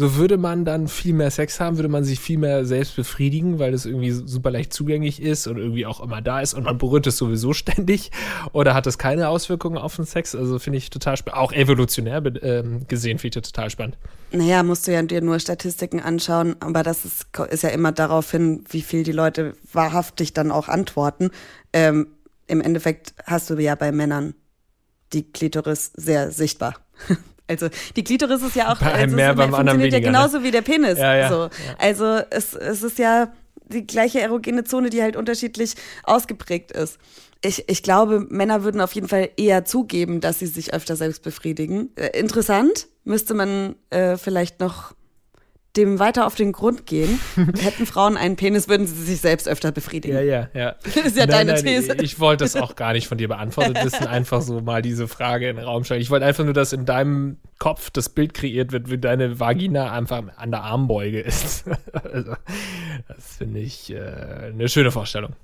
So 0.00 0.16
würde 0.16 0.38
man 0.38 0.64
dann 0.64 0.88
viel 0.88 1.12
mehr 1.12 1.30
Sex 1.30 1.60
haben, 1.60 1.76
würde 1.76 1.90
man 1.90 2.04
sich 2.04 2.20
viel 2.20 2.38
mehr 2.38 2.64
selbst 2.64 2.96
befriedigen, 2.96 3.58
weil 3.58 3.72
das 3.72 3.84
irgendwie 3.84 4.12
super 4.12 4.50
leicht 4.50 4.72
zugänglich 4.72 5.20
ist 5.20 5.46
und 5.46 5.58
irgendwie 5.58 5.84
auch 5.84 6.00
immer 6.00 6.22
da 6.22 6.40
ist 6.40 6.54
und 6.54 6.64
man 6.64 6.78
berührt 6.78 7.06
es 7.06 7.18
sowieso 7.18 7.52
ständig. 7.52 8.10
Oder 8.54 8.72
hat 8.72 8.86
das 8.86 8.96
keine 8.96 9.28
Auswirkungen 9.28 9.76
auf 9.76 9.96
den 9.96 10.06
Sex? 10.06 10.34
Also 10.34 10.58
finde 10.58 10.78
ich 10.78 10.88
total 10.88 11.18
spannend. 11.18 11.38
Auch 11.38 11.52
evolutionär 11.52 12.22
ähm, 12.40 12.88
gesehen 12.88 13.18
finde 13.18 13.38
ich 13.38 13.42
das 13.42 13.52
total 13.52 13.68
spannend. 13.68 13.98
Naja, 14.32 14.62
musst 14.62 14.88
du 14.88 14.92
ja 14.92 15.02
dir 15.02 15.20
nur 15.20 15.38
Statistiken 15.38 16.00
anschauen, 16.00 16.56
aber 16.60 16.82
das 16.82 17.04
ist, 17.04 17.26
ist 17.50 17.62
ja 17.62 17.68
immer 17.68 17.92
darauf 17.92 18.30
hin, 18.30 18.64
wie 18.70 18.80
viel 18.80 19.02
die 19.02 19.12
Leute 19.12 19.52
wahrhaftig 19.70 20.32
dann 20.32 20.50
auch 20.50 20.68
antworten. 20.68 21.28
Ähm, 21.74 22.06
Im 22.46 22.62
Endeffekt 22.62 23.12
hast 23.26 23.50
du 23.50 23.58
ja 23.58 23.74
bei 23.74 23.92
Männern 23.92 24.32
die 25.12 25.30
Klitoris 25.30 25.92
sehr 25.94 26.30
sichtbar. 26.30 26.76
Also 27.50 27.68
die 27.96 28.04
Klitoris 28.04 28.42
ist 28.42 28.54
ja 28.54 28.72
auch 28.72 28.78
bei 28.78 28.92
also 28.92 29.16
mehr, 29.16 29.34
beim 29.34 29.52
anderen 29.54 29.80
weniger, 29.80 29.98
ja 29.98 30.04
genauso 30.04 30.38
ne? 30.38 30.44
wie 30.44 30.50
der 30.52 30.62
Penis. 30.62 30.98
Ja, 30.98 31.14
ja, 31.16 31.28
so. 31.28 31.50
Also 31.78 32.20
es, 32.30 32.54
es 32.54 32.82
ist 32.82 32.98
ja 32.98 33.32
die 33.66 33.86
gleiche 33.86 34.20
erogene 34.20 34.64
Zone, 34.64 34.88
die 34.88 35.02
halt 35.02 35.16
unterschiedlich 35.16 35.74
ausgeprägt 36.04 36.70
ist. 36.70 36.98
Ich, 37.42 37.68
ich 37.68 37.82
glaube, 37.82 38.26
Männer 38.28 38.62
würden 38.62 38.80
auf 38.80 38.92
jeden 38.94 39.08
Fall 39.08 39.30
eher 39.36 39.64
zugeben, 39.64 40.20
dass 40.20 40.38
sie 40.38 40.46
sich 40.46 40.74
öfter 40.74 40.94
selbst 40.94 41.22
befriedigen. 41.22 41.90
Äh, 41.96 42.18
interessant, 42.18 42.86
müsste 43.04 43.34
man 43.34 43.74
äh, 43.90 44.16
vielleicht 44.16 44.60
noch 44.60 44.94
dem 45.76 45.98
weiter 45.98 46.26
auf 46.26 46.34
den 46.34 46.52
Grund 46.52 46.86
gehen. 46.86 47.20
Hätten 47.36 47.86
Frauen 47.86 48.16
einen 48.16 48.36
Penis, 48.36 48.68
würden 48.68 48.86
sie 48.86 49.02
sich 49.02 49.20
selbst 49.20 49.48
öfter 49.48 49.72
befriedigen. 49.72 50.14
Ja, 50.14 50.22
ja, 50.22 50.48
ja. 50.54 50.74
Das 50.84 50.96
ist 50.96 51.16
ja 51.16 51.26
nein, 51.26 51.46
deine 51.46 51.52
nein, 51.54 51.64
These. 51.64 51.94
Ich, 51.94 52.02
ich 52.02 52.20
wollte 52.20 52.44
das 52.44 52.56
auch 52.56 52.74
gar 52.76 52.92
nicht 52.92 53.06
von 53.06 53.18
dir 53.18 53.28
beantwortet 53.28 53.84
wissen, 53.84 54.06
einfach 54.06 54.42
so 54.42 54.60
mal 54.60 54.82
diese 54.82 55.06
Frage 55.08 55.48
in 55.48 55.56
den 55.56 55.64
Raum 55.64 55.84
stellen. 55.84 56.00
Ich 56.00 56.10
wollte 56.10 56.26
einfach 56.26 56.44
nur, 56.44 56.54
dass 56.54 56.72
in 56.72 56.84
deinem 56.84 57.38
Kopf 57.58 57.90
das 57.90 58.08
Bild 58.08 58.34
kreiert 58.34 58.72
wird, 58.72 58.90
wie 58.90 58.98
deine 58.98 59.38
Vagina 59.38 59.92
einfach 59.92 60.22
an 60.36 60.50
der 60.50 60.62
Armbeuge 60.62 61.20
ist. 61.20 61.64
also, 61.92 62.34
das 63.08 63.36
finde 63.36 63.60
ich 63.60 63.92
äh, 63.92 64.00
eine 64.52 64.68
schöne 64.68 64.90
Vorstellung. 64.90 65.34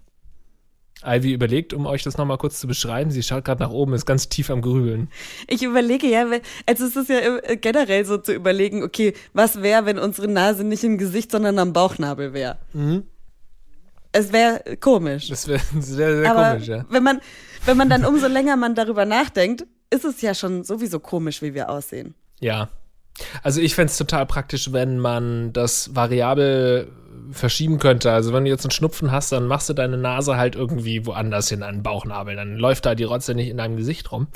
Ivy 1.05 1.33
überlegt, 1.33 1.75
um 1.75 1.87
euch 1.87 2.03
das 2.03 2.17
nochmal 2.17 2.39
kurz 2.39 2.59
zu 2.59 2.67
beschreiben. 2.67 3.11
Sie 3.11 3.23
schaut 3.23 3.45
gerade 3.45 3.63
nach 3.63 3.71
oben, 3.71 3.93
ist 3.93 4.07
ganz 4.07 4.29
tief 4.29 4.51
am 4.51 4.63
Grübeln. 4.63 5.09
Ich 5.47 5.63
überlege 5.63 6.07
ja, 6.07 6.25
also 6.67 6.87
es 6.87 6.97
ist 6.97 7.09
ja 7.11 7.19
äh, 7.19 7.57
generell 7.57 8.05
so 8.05 8.19
zu 8.19 8.33
überlegen, 8.33 8.83
okay, 8.83 9.13
was 9.33 9.63
wäre, 9.63 9.85
wenn 9.85 9.99
unsere 9.99 10.29
Nase 10.29 10.65
nicht 10.65 10.85
im 10.85 10.99
Gesicht, 10.99 11.31
sondern 11.31 11.59
am 11.59 11.73
Bauchnabel 11.73 12.33
wäre? 12.33 12.59
Es 14.13 14.33
wäre 14.33 14.77
komisch. 14.79 15.29
Das 15.29 15.47
wäre 15.47 15.61
sehr, 15.79 16.17
sehr 16.17 16.31
Aber 16.31 16.53
komisch, 16.53 16.69
ja. 16.69 16.87
wenn 16.89 17.03
man, 17.03 17.21
wenn 17.67 17.77
man 17.77 17.91
dann 17.91 18.05
umso 18.05 18.27
länger 18.27 18.57
man 18.57 18.75
darüber 18.75 19.05
nachdenkt, 19.05 19.67
ist 19.91 20.05
es 20.05 20.23
ja 20.23 20.35
schon 20.35 20.65
sowieso 20.65 20.99
komisch, 20.99 21.43
wie 21.43 21.55
wir 21.55 21.69
aussehen. 21.69 22.15
Ja. 22.41 22.71
Also 23.43 23.61
ich 23.61 23.75
fände 23.75 23.91
es 23.91 23.99
total 23.99 24.27
praktisch, 24.27 24.73
wenn 24.73 24.99
man 24.99 25.53
das 25.53 25.95
variabel 25.95 26.91
verschieben 27.31 27.79
könnte. 27.79 28.13
Also 28.13 28.33
wenn 28.33 28.45
du 28.45 28.51
jetzt 28.51 28.65
einen 28.65 28.71
Schnupfen 28.71 29.13
hast, 29.13 29.33
dann 29.33 29.47
machst 29.47 29.69
du 29.69 29.75
deine 29.75 29.97
Nase 29.97 30.37
halt 30.37 30.57
irgendwie 30.57 31.07
woanders 31.07 31.49
hin 31.49 31.63
an 31.63 31.77
den 31.77 31.83
Bauchnabel. 31.83 32.37
Dann 32.37 32.57
läuft 32.57 32.87
da 32.87 32.95
die 32.95 33.05
Rotze 33.05 33.35
nicht 33.35 33.49
in 33.49 33.57
deinem 33.57 33.77
Gesicht 33.77 34.11
rum. 34.13 34.29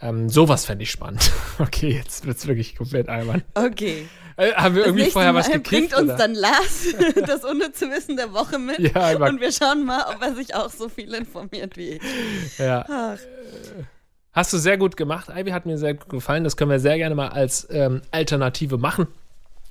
Ähm, 0.00 0.28
sowas 0.28 0.64
fände 0.64 0.82
ich 0.82 0.90
spannend. 0.90 1.30
Okay, 1.58 1.90
jetzt 1.90 2.26
wird's 2.26 2.46
wirklich 2.46 2.74
komplett 2.74 3.08
albern. 3.08 3.42
Okay. 3.54 4.08
Äh, 4.36 4.52
haben 4.54 4.74
wir 4.74 4.82
irgendwie 4.82 5.02
nächste 5.02 5.12
vorher 5.12 5.34
was 5.34 5.46
gekriegt? 5.46 5.90
bringt 5.90 5.94
uns 5.94 6.04
oder? 6.10 6.16
dann 6.16 6.34
Lars 6.34 6.86
das 7.26 7.44
unnütze 7.44 7.88
Wissen 7.90 8.16
der 8.16 8.32
Woche 8.32 8.58
mit. 8.58 8.78
Ja, 8.78 9.10
und 9.16 9.40
wir 9.40 9.52
schauen 9.52 9.84
mal, 9.84 10.04
ob 10.08 10.22
er 10.22 10.34
sich 10.34 10.54
auch 10.54 10.70
so 10.70 10.88
viel 10.88 11.12
informiert 11.14 11.76
wie 11.76 11.90
ich. 11.90 12.58
ja. 12.58 12.84
Ach. 12.88 13.18
Hast 14.32 14.52
du 14.54 14.58
sehr 14.58 14.78
gut 14.78 14.96
gemacht, 14.96 15.28
Ivy, 15.28 15.50
hat 15.50 15.66
mir 15.66 15.76
sehr 15.76 15.92
gut 15.92 16.08
gefallen. 16.08 16.42
Das 16.42 16.56
können 16.56 16.70
wir 16.70 16.80
sehr 16.80 16.96
gerne 16.96 17.14
mal 17.14 17.28
als 17.28 17.68
ähm, 17.70 18.00
Alternative 18.10 18.78
machen. 18.78 19.06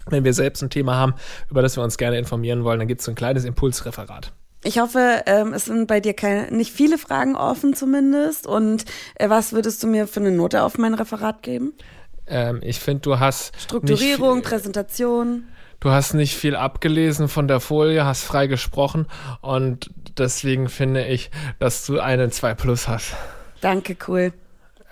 Wenn 0.10 0.24
wir 0.24 0.34
selbst 0.34 0.62
ein 0.64 0.70
Thema 0.70 0.96
haben, 0.96 1.14
über 1.50 1.62
das 1.62 1.78
wir 1.78 1.84
uns 1.84 1.98
gerne 1.98 2.18
informieren 2.18 2.64
wollen, 2.64 2.80
dann 2.80 2.88
gibt 2.88 3.02
es 3.02 3.06
so 3.06 3.12
ein 3.12 3.16
kleines 3.16 3.46
Impulsreferat. 3.46 4.34
Ich 4.64 4.80
hoffe, 4.80 5.24
ähm, 5.26 5.54
es 5.54 5.66
sind 5.66 5.88
bei 5.88 6.00
dir 6.00 6.14
keine, 6.14 6.52
nicht 6.52 6.72
viele 6.72 6.98
Fragen 7.00 7.36
offen 7.36 7.74
zumindest. 7.74 8.46
Und 8.46 8.86
äh, 9.16 9.30
was 9.30 9.54
würdest 9.54 9.82
du 9.82 9.88
mir 9.88 10.08
für 10.08 10.20
eine 10.20 10.32
Note 10.32 10.64
auf 10.64 10.78
mein 10.78 10.94
Referat 10.94 11.42
geben? 11.42 11.74
Ähm, 12.28 12.60
ich 12.64 12.80
finde, 12.80 13.02
du 13.02 13.20
hast 13.20 13.60
Strukturierung, 13.60 14.38
Nicht, 14.38 14.48
Präsentation. 14.48 15.46
du 15.80 15.90
hast 15.90 16.14
nicht 16.14 16.36
viel 16.36 16.56
abgelesen 16.56 17.28
von 17.28 17.48
der 17.48 17.60
Folie, 17.60 18.06
hast 18.06 18.24
frei 18.24 18.46
gesprochen 18.46 19.08
und 19.42 19.90
deswegen 20.18 20.70
finde 20.70 21.06
ich, 21.08 21.32
dass 21.58 21.84
du 21.88 22.00
einen 22.00 22.32
2 22.32 22.54
Plus 22.54 22.88
hast. 22.88 23.16
Danke, 23.62 23.98
cool. 24.08 24.32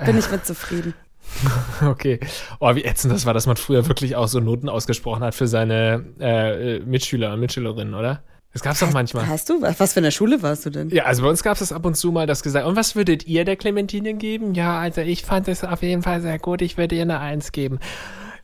Bin 0.04 0.18
ich 0.18 0.32
mit 0.32 0.46
zufrieden. 0.46 0.94
Okay. 1.82 2.20
Oh, 2.60 2.76
wie 2.76 2.84
ätzend 2.84 3.14
das 3.14 3.26
war, 3.26 3.34
dass 3.34 3.46
man 3.46 3.56
früher 3.56 3.88
wirklich 3.88 4.16
auch 4.16 4.28
so 4.28 4.40
Noten 4.40 4.70
ausgesprochen 4.70 5.24
hat 5.24 5.36
für 5.36 5.48
seine 5.48 6.06
äh, 6.20 6.80
Mitschüler 6.80 7.34
und 7.34 7.40
Mitschülerinnen, 7.40 7.94
oder? 7.94 8.24
Das 8.54 8.64
gab's 8.64 8.80
doch 8.80 8.92
manchmal. 8.92 9.28
Hast 9.28 9.50
du? 9.50 9.62
Was 9.62 9.94
für 9.94 10.00
eine 10.00 10.12
Schule 10.12 10.42
warst 10.42 10.66
du 10.66 10.72
denn? 10.72 10.90
Ja, 10.90 11.04
also 11.04 11.22
bei 11.22 11.30
uns 11.30 11.44
gab 11.44 11.54
es 11.54 11.60
das 11.60 11.72
ab 11.72 11.86
und 11.86 11.96
zu 11.96 12.12
mal, 12.12 12.26
das 12.26 12.42
gesagt, 12.42 12.66
und 12.66 12.76
was 12.76 12.96
würdet 12.96 13.28
ihr 13.28 13.46
der 13.46 13.56
Clementine 13.56 14.16
geben? 14.16 14.56
Ja, 14.56 14.80
also 14.80 15.02
ich 15.02 15.24
fand 15.24 15.48
es 15.48 15.64
auf 15.64 15.84
jeden 15.84 16.02
Fall 16.02 16.22
sehr 16.22 16.40
gut, 16.40 16.62
ich 16.62 16.78
würde 16.78 16.96
ihr 16.96 17.04
eine 17.04 17.20
Eins 17.20 17.52
geben. 17.52 17.80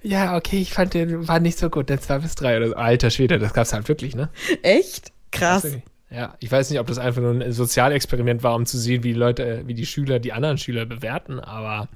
Ja, 0.04 0.36
okay, 0.38 0.58
ich 0.58 0.74
fand 0.74 0.94
den 0.94 1.28
war 1.28 1.40
nicht 1.40 1.58
so 1.58 1.72
gut, 1.72 1.90
der 1.90 2.00
2 2.00 2.20
bis 2.20 2.36
3 2.36 2.58
oder 2.58 2.68
so. 2.70 2.76
Alter 2.76 3.10
Schwede, 3.10 3.40
das 3.40 3.54
gab's 3.54 3.74
halt 3.74 3.88
wirklich, 3.88 4.16
ne? 4.16 4.30
Echt? 4.62 5.12
Krass. 5.32 5.68
Ja, 6.16 6.34
ich 6.40 6.50
weiß 6.50 6.70
nicht, 6.70 6.80
ob 6.80 6.88
das 6.88 6.98
einfach 6.98 7.22
nur 7.22 7.32
ein 7.32 7.52
Sozialexperiment 7.52 8.42
war, 8.42 8.56
um 8.56 8.66
zu 8.66 8.78
sehen, 8.78 9.04
wie 9.04 9.10
die 9.10 9.20
Leute, 9.20 9.64
wie 9.66 9.74
die 9.74 9.86
Schüler 9.86 10.20
die 10.20 10.32
anderen 10.32 10.58
Schüler 10.58 10.86
bewerten, 10.86 11.42
aber 11.42 11.90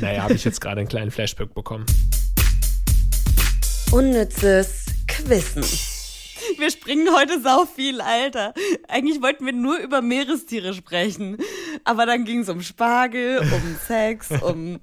naja, 0.00 0.24
habe 0.24 0.34
ich 0.34 0.44
jetzt 0.44 0.60
gerade 0.60 0.80
einen 0.80 0.88
kleinen 0.88 1.12
Flashback 1.12 1.54
bekommen. 1.54 1.86
Unnützes 3.92 4.86
Quissen. 5.06 5.62
Wir 6.58 6.72
springen 6.72 7.08
heute 7.16 7.40
sau 7.40 7.64
viel, 7.64 8.00
Alter. 8.00 8.52
Eigentlich 8.88 9.22
wollten 9.22 9.46
wir 9.46 9.52
nur 9.52 9.78
über 9.78 10.02
Meerestiere 10.02 10.74
sprechen. 10.74 11.36
Aber 11.84 12.04
dann 12.04 12.24
ging 12.24 12.40
es 12.40 12.48
um 12.48 12.62
Spargel, 12.62 13.38
um 13.38 13.76
Sex, 13.86 14.30
um 14.42 14.80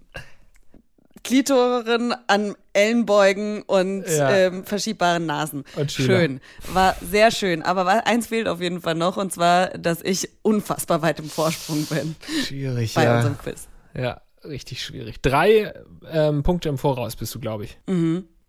Klitoren 1.29 2.15
an 2.25 2.55
Ellenbeugen 2.73 3.61
und 3.61 4.03
Ja. 4.07 4.31
ähm, 4.31 4.65
verschiebbaren 4.65 5.27
Nasen. 5.27 5.63
Und 5.75 5.91
schön. 5.91 6.41
War 6.73 6.95
sehr 7.01 7.29
schön. 7.29 7.61
Aber 7.61 8.07
eins 8.07 8.27
fehlt 8.27 8.47
auf 8.47 8.61
jeden 8.61 8.81
Fall 8.81 8.95
noch, 8.95 9.15
und 9.15 9.31
zwar, 9.31 9.67
dass 9.77 10.01
ich 10.01 10.27
unfassbar 10.41 11.03
weit 11.03 11.19
im 11.19 11.29
Vorsprung 11.29 11.85
bin 11.85 12.15
Schwierig, 12.45 12.95
bei 12.95 13.03
ja. 13.03 13.17
unserem 13.17 13.37
Quiz. 13.37 13.67
Ja, 13.93 14.21
richtig 14.43 14.83
schwierig. 14.83 15.21
Drei 15.21 15.71
ähm, 16.11 16.41
Punkte 16.41 16.67
im 16.69 16.79
Voraus 16.79 17.15
bist 17.15 17.35
du, 17.35 17.39
glaube 17.39 17.65
ich. 17.65 17.77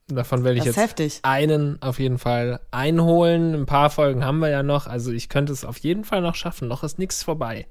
Davon 0.08 0.42
werde 0.42 0.58
ich 0.58 0.64
jetzt 0.64 0.76
heftig. 0.78 1.20
einen 1.22 1.80
auf 1.82 1.98
jeden 1.98 2.16
Fall 2.18 2.60
einholen. 2.70 3.54
Ein 3.54 3.66
paar 3.66 3.90
Folgen 3.90 4.24
haben 4.24 4.38
wir 4.38 4.48
ja 4.48 4.62
noch, 4.62 4.86
also 4.86 5.12
ich 5.12 5.28
könnte 5.28 5.52
es 5.52 5.66
auf 5.66 5.76
jeden 5.78 6.04
Fall 6.04 6.22
noch 6.22 6.34
schaffen. 6.34 6.66
Noch 6.66 6.82
ist 6.82 6.98
nichts 6.98 7.22
vorbei. 7.22 7.66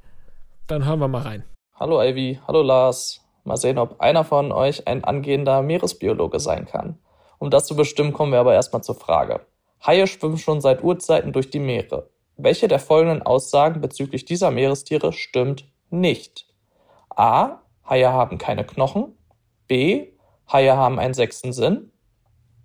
Dann 0.67 0.86
hören 0.86 1.00
wir 1.00 1.08
mal 1.08 1.24
rein. 1.24 1.43
Hallo 1.80 2.00
Ivy, 2.00 2.39
hallo 2.48 2.62
Lars. 2.62 3.22
Mal 3.43 3.58
sehen, 3.58 3.78
ob 3.78 3.99
einer 4.02 4.23
von 4.23 4.52
euch 4.52 4.88
ein 4.88 5.04
angehender 5.04 5.62
Meeresbiologe 5.62 6.39
sein 6.39 6.65
kann. 6.65 6.99
Um 7.39 7.49
das 7.49 7.65
zu 7.65 7.75
bestimmen, 7.75 8.13
kommen 8.13 8.32
wir 8.32 8.39
aber 8.39 8.54
erstmal 8.54 8.84
zur 8.84 8.95
Frage. 8.95 9.41
Haie 9.86 10.08
schwimmen 10.08 10.38
schon 10.38 10.62
seit 10.62 10.84
Urzeiten 10.84 11.32
durch 11.32 11.49
die 11.49 11.60
Meere. 11.60 12.10
Welche 12.38 12.67
der 12.67 12.80
folgenden 12.80 13.21
Aussagen 13.21 13.82
bezüglich 13.82 14.25
dieser 14.25 14.52
Meerestiere 14.52 15.13
stimmt 15.13 15.65
nicht? 15.89 16.45
A. 17.10 17.60
Haie 17.89 18.12
haben 18.12 18.38
keine 18.38 18.65
Knochen. 18.65 19.17
B. 19.67 20.08
Haie 20.52 20.75
haben 20.75 20.99
einen 20.99 21.13
sechsten 21.13 21.54
Sinn. 21.54 21.91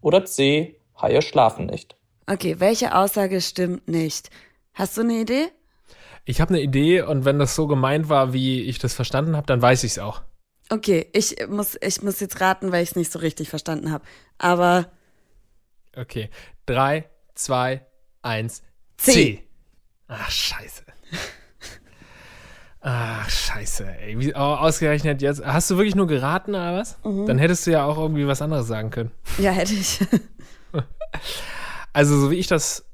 Oder 0.00 0.24
C. 0.24 0.80
Haie 1.00 1.22
schlafen 1.22 1.66
nicht. 1.66 1.96
Okay, 2.26 2.56
welche 2.58 2.94
Aussage 2.96 3.40
stimmt 3.40 3.88
nicht? 3.88 4.30
Hast 4.72 4.96
du 4.96 5.02
eine 5.02 5.14
Idee? 5.14 5.48
Ich 6.24 6.40
habe 6.40 6.54
eine 6.54 6.62
Idee 6.62 7.02
und 7.02 7.24
wenn 7.24 7.38
das 7.38 7.54
so 7.54 7.66
gemeint 7.66 8.08
war, 8.08 8.32
wie 8.32 8.62
ich 8.62 8.78
das 8.78 8.94
verstanden 8.94 9.36
habe, 9.36 9.46
dann 9.46 9.60
weiß 9.60 9.84
ich 9.84 9.92
es 9.92 9.98
auch. 9.98 10.22
Okay, 10.70 11.08
ich 11.12 11.36
muss, 11.48 11.76
ich 11.80 12.02
muss 12.02 12.20
jetzt 12.20 12.40
raten, 12.40 12.72
weil 12.72 12.82
ich 12.82 12.90
es 12.90 12.96
nicht 12.96 13.12
so 13.12 13.18
richtig 13.18 13.50
verstanden 13.50 13.90
habe. 13.92 14.04
Aber 14.38 14.86
Okay. 15.96 16.30
Drei, 16.66 17.08
zwei, 17.34 17.84
eins, 18.22 18.62
C. 18.96 19.12
C. 19.12 19.44
Ach, 20.08 20.30
scheiße. 20.30 20.82
Ach, 22.80 23.30
scheiße, 23.30 23.86
ey. 24.00 24.18
Wie, 24.18 24.34
ausgerechnet 24.34 25.22
jetzt. 25.22 25.44
Hast 25.44 25.70
du 25.70 25.76
wirklich 25.76 25.94
nur 25.94 26.06
geraten, 26.06 26.50
oder 26.50 26.76
was? 26.76 26.98
Dann 27.02 27.38
hättest 27.38 27.66
du 27.66 27.70
ja 27.70 27.84
auch 27.84 27.96
irgendwie 27.96 28.26
was 28.26 28.42
anderes 28.42 28.66
sagen 28.66 28.90
können. 28.90 29.10
ja, 29.38 29.50
hätte 29.50 29.74
ich. 29.74 30.00
Also, 31.92 32.18
so 32.18 32.32
wie 32.32 32.34
ich 32.34 32.48
das, 32.48 32.84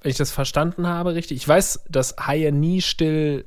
wenn 0.00 0.10
ich 0.10 0.16
das 0.16 0.32
verstanden 0.32 0.88
habe, 0.88 1.14
richtig. 1.14 1.36
Ich 1.36 1.46
weiß, 1.46 1.84
dass 1.88 2.16
Haie 2.18 2.50
nie 2.50 2.82
still 2.82 3.44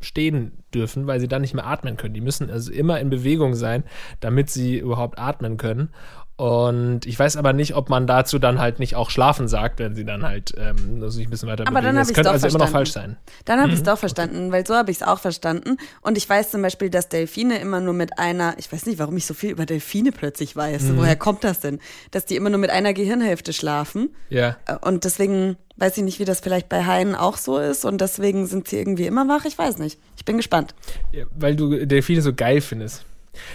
stehen 0.00 0.64
dürfen, 0.74 1.06
weil 1.06 1.20
sie 1.20 1.28
dann 1.28 1.42
nicht 1.42 1.54
mehr 1.54 1.66
atmen 1.66 1.96
können. 1.96 2.14
Die 2.14 2.20
müssen 2.20 2.50
also 2.50 2.72
immer 2.72 3.00
in 3.00 3.10
Bewegung 3.10 3.54
sein, 3.54 3.84
damit 4.20 4.50
sie 4.50 4.78
überhaupt 4.78 5.18
atmen 5.18 5.56
können. 5.56 5.90
Und 6.36 7.06
ich 7.06 7.18
weiß 7.18 7.36
aber 7.38 7.54
nicht, 7.54 7.74
ob 7.74 7.88
man 7.88 8.06
dazu 8.06 8.38
dann 8.38 8.58
halt 8.58 8.78
nicht 8.78 8.94
auch 8.94 9.08
schlafen 9.08 9.48
sagt, 9.48 9.78
wenn 9.78 9.94
sie 9.94 10.04
dann 10.04 10.22
halt 10.22 10.52
ähm, 10.58 11.08
sich 11.08 11.26
ein 11.26 11.30
bisschen 11.30 11.48
weiter 11.48 11.62
aber 11.62 11.80
bewegen. 11.80 11.86
Dann 11.86 11.96
das 11.96 12.12
könnte 12.12 12.30
also 12.30 12.40
verstanden. 12.40 12.56
immer 12.56 12.64
noch 12.66 12.72
falsch 12.72 12.92
sein. 12.92 13.16
Dann 13.46 13.58
habe 13.58 13.68
mhm. 13.68 13.72
ich 13.72 13.80
es 13.80 13.84
doch 13.84 13.96
verstanden, 13.96 14.52
weil 14.52 14.66
so 14.66 14.74
habe 14.74 14.90
ich 14.90 14.98
es 14.98 15.02
auch 15.02 15.18
verstanden. 15.18 15.78
Und 16.02 16.18
ich 16.18 16.28
weiß 16.28 16.50
zum 16.50 16.60
Beispiel, 16.60 16.90
dass 16.90 17.08
Delfine 17.08 17.58
immer 17.58 17.80
nur 17.80 17.94
mit 17.94 18.18
einer, 18.18 18.54
ich 18.58 18.70
weiß 18.70 18.84
nicht, 18.84 18.98
warum 18.98 19.16
ich 19.16 19.24
so 19.24 19.32
viel 19.32 19.50
über 19.50 19.64
Delfine 19.64 20.12
plötzlich 20.12 20.54
weiß. 20.54 20.82
Mhm. 20.82 20.98
Woher 20.98 21.16
kommt 21.16 21.42
das 21.42 21.60
denn? 21.60 21.80
Dass 22.10 22.26
die 22.26 22.36
immer 22.36 22.50
nur 22.50 22.58
mit 22.58 22.68
einer 22.68 22.92
Gehirnhälfte 22.92 23.54
schlafen. 23.54 24.10
Ja. 24.28 24.58
Äh, 24.66 24.76
und 24.82 25.04
deswegen 25.04 25.56
weiß 25.78 25.96
ich 25.96 26.04
nicht, 26.04 26.18
wie 26.18 26.26
das 26.26 26.40
vielleicht 26.40 26.68
bei 26.68 26.84
Haien 26.84 27.14
auch 27.14 27.38
so 27.38 27.56
ist. 27.56 27.86
Und 27.86 28.02
deswegen 28.02 28.46
sind 28.46 28.68
sie 28.68 28.76
irgendwie 28.76 29.06
immer 29.06 29.26
wach. 29.26 29.46
Ich 29.46 29.56
weiß 29.56 29.78
nicht. 29.78 29.98
Ich 30.18 30.26
bin 30.26 30.36
gespannt. 30.36 30.74
Ja, 31.12 31.24
weil 31.34 31.56
du 31.56 31.86
Delfine 31.86 32.20
so 32.20 32.34
geil 32.34 32.60
findest. 32.60 33.06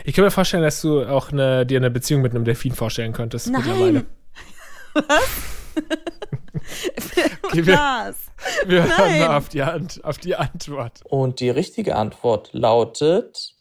Ich 0.05 0.13
kann 0.15 0.23
mir 0.23 0.31
vorstellen, 0.31 0.63
dass 0.63 0.81
du 0.81 1.03
auch 1.03 1.31
eine, 1.31 1.65
dir 1.65 1.77
eine 1.77 1.91
Beziehung 1.91 2.21
mit 2.21 2.33
einem 2.33 2.45
Delfin 2.45 2.73
vorstellen 2.73 3.13
könntest 3.13 3.49
Nein. 3.49 3.61
mittlerweile. 3.61 4.05
Was? 4.93 5.05
okay, 7.43 7.65
wir, 7.65 7.73
Was? 7.73 8.15
Wir 8.65 8.81
Nein. 8.81 8.97
hören 8.97 9.19
mal 9.19 9.37
auf 9.37 9.49
die, 9.49 9.63
auf 9.63 10.17
die 10.17 10.35
Antwort. 10.35 11.01
Und 11.05 11.39
die 11.39 11.49
richtige 11.49 11.95
Antwort 11.95 12.49
lautet 12.53 13.55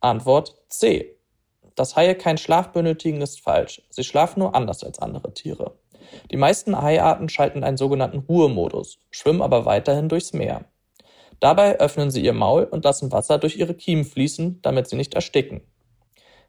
Antwort 0.00 0.54
C. 0.68 1.16
Dass 1.74 1.96
Haie 1.96 2.14
keinen 2.14 2.38
Schlaf 2.38 2.72
benötigen, 2.72 3.20
ist 3.20 3.40
falsch. 3.40 3.82
Sie 3.90 4.04
schlafen 4.04 4.40
nur 4.40 4.54
anders 4.54 4.84
als 4.84 4.98
andere 4.98 5.34
Tiere. 5.34 5.76
Die 6.30 6.36
meisten 6.36 6.80
Haiarten 6.80 7.28
schalten 7.28 7.64
einen 7.64 7.76
sogenannten 7.76 8.18
Ruhemodus, 8.18 8.98
schwimmen 9.10 9.42
aber 9.42 9.64
weiterhin 9.64 10.08
durchs 10.08 10.32
Meer. 10.32 10.64
Dabei 11.40 11.78
öffnen 11.78 12.10
sie 12.10 12.22
ihr 12.22 12.32
Maul 12.32 12.64
und 12.64 12.84
lassen 12.84 13.12
Wasser 13.12 13.38
durch 13.38 13.56
ihre 13.56 13.74
Kiemen 13.74 14.04
fließen, 14.04 14.60
damit 14.62 14.88
sie 14.88 14.96
nicht 14.96 15.14
ersticken. 15.14 15.62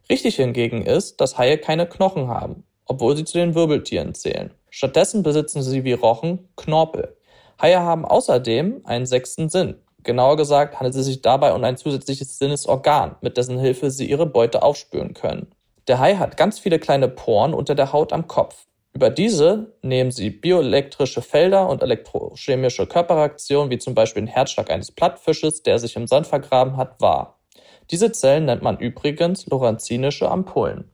Richtig 0.10 0.36
hingegen 0.36 0.86
ist, 0.86 1.19
dass 1.19 1.38
Haie 1.38 1.58
keine 1.58 1.88
Knochen 1.88 2.28
haben, 2.28 2.63
obwohl 2.86 3.17
sie 3.17 3.26
zu 3.26 3.38
den 3.38 3.56
Wirbeltieren 3.56 4.13
zählen. 4.13 4.52
Stattdessen 4.69 5.24
besitzen 5.24 5.63
sie 5.63 5.84
wie 5.84 5.93
Rochen 5.93 6.50
Knorpel. 6.56 7.17
Haie 7.62 7.80
haben 7.80 8.06
außerdem 8.06 8.82
einen 8.84 9.06
sechsten 9.06 9.50
Sinn. 9.50 9.76
Genauer 10.04 10.38
gesagt 10.38 10.76
handelt 10.76 10.95
es 10.95 11.06
sich 11.06 11.21
dabei 11.21 11.54
um 11.54 11.63
ein 11.63 11.78
zusätzliches 11.78 12.38
Sinnesorgan, 12.38 13.15
mit 13.21 13.38
dessen 13.38 13.58
Hilfe 13.58 13.89
sie 13.89 14.08
ihre 14.08 14.28
Beute 14.28 14.62
aufspüren 14.62 15.15
können. 15.15 15.48
Der 15.88 16.00
Hai 16.00 16.15
hat 16.15 16.38
ganz 16.38 16.60
viele 16.60 16.78
kleine 16.78 17.08
Poren 17.08 17.54
unter 17.54 17.74
der 17.74 17.91
Haut 17.91 18.13
am 18.13 18.28
Kopf. 18.28 18.67
Über 18.95 19.10
diese 19.10 19.73
nehmen 19.81 20.10
sie 20.12 20.29
bioelektrische 20.29 21.21
Felder 21.21 21.67
und 21.67 21.84
elektrochemische 21.84 22.88
Körperreaktionen, 22.88 23.69
wie 23.69 23.77
zum 23.77 23.93
Beispiel 23.93 24.23
den 24.23 24.27
Herzschlag 24.27 24.71
eines 24.71 24.89
Plattfisches, 24.89 25.63
der 25.63 25.79
sich 25.79 25.97
im 25.97 26.08
Sand 26.08 26.27
vergraben 26.27 26.77
hat, 26.77 27.01
wahr. 27.01 27.41
Diese 27.91 28.13
Zellen 28.13 28.45
nennt 28.45 28.62
man 28.62 28.79
übrigens 28.79 29.47
lorenzinische 29.47 30.31
Ampullen. 30.31 30.89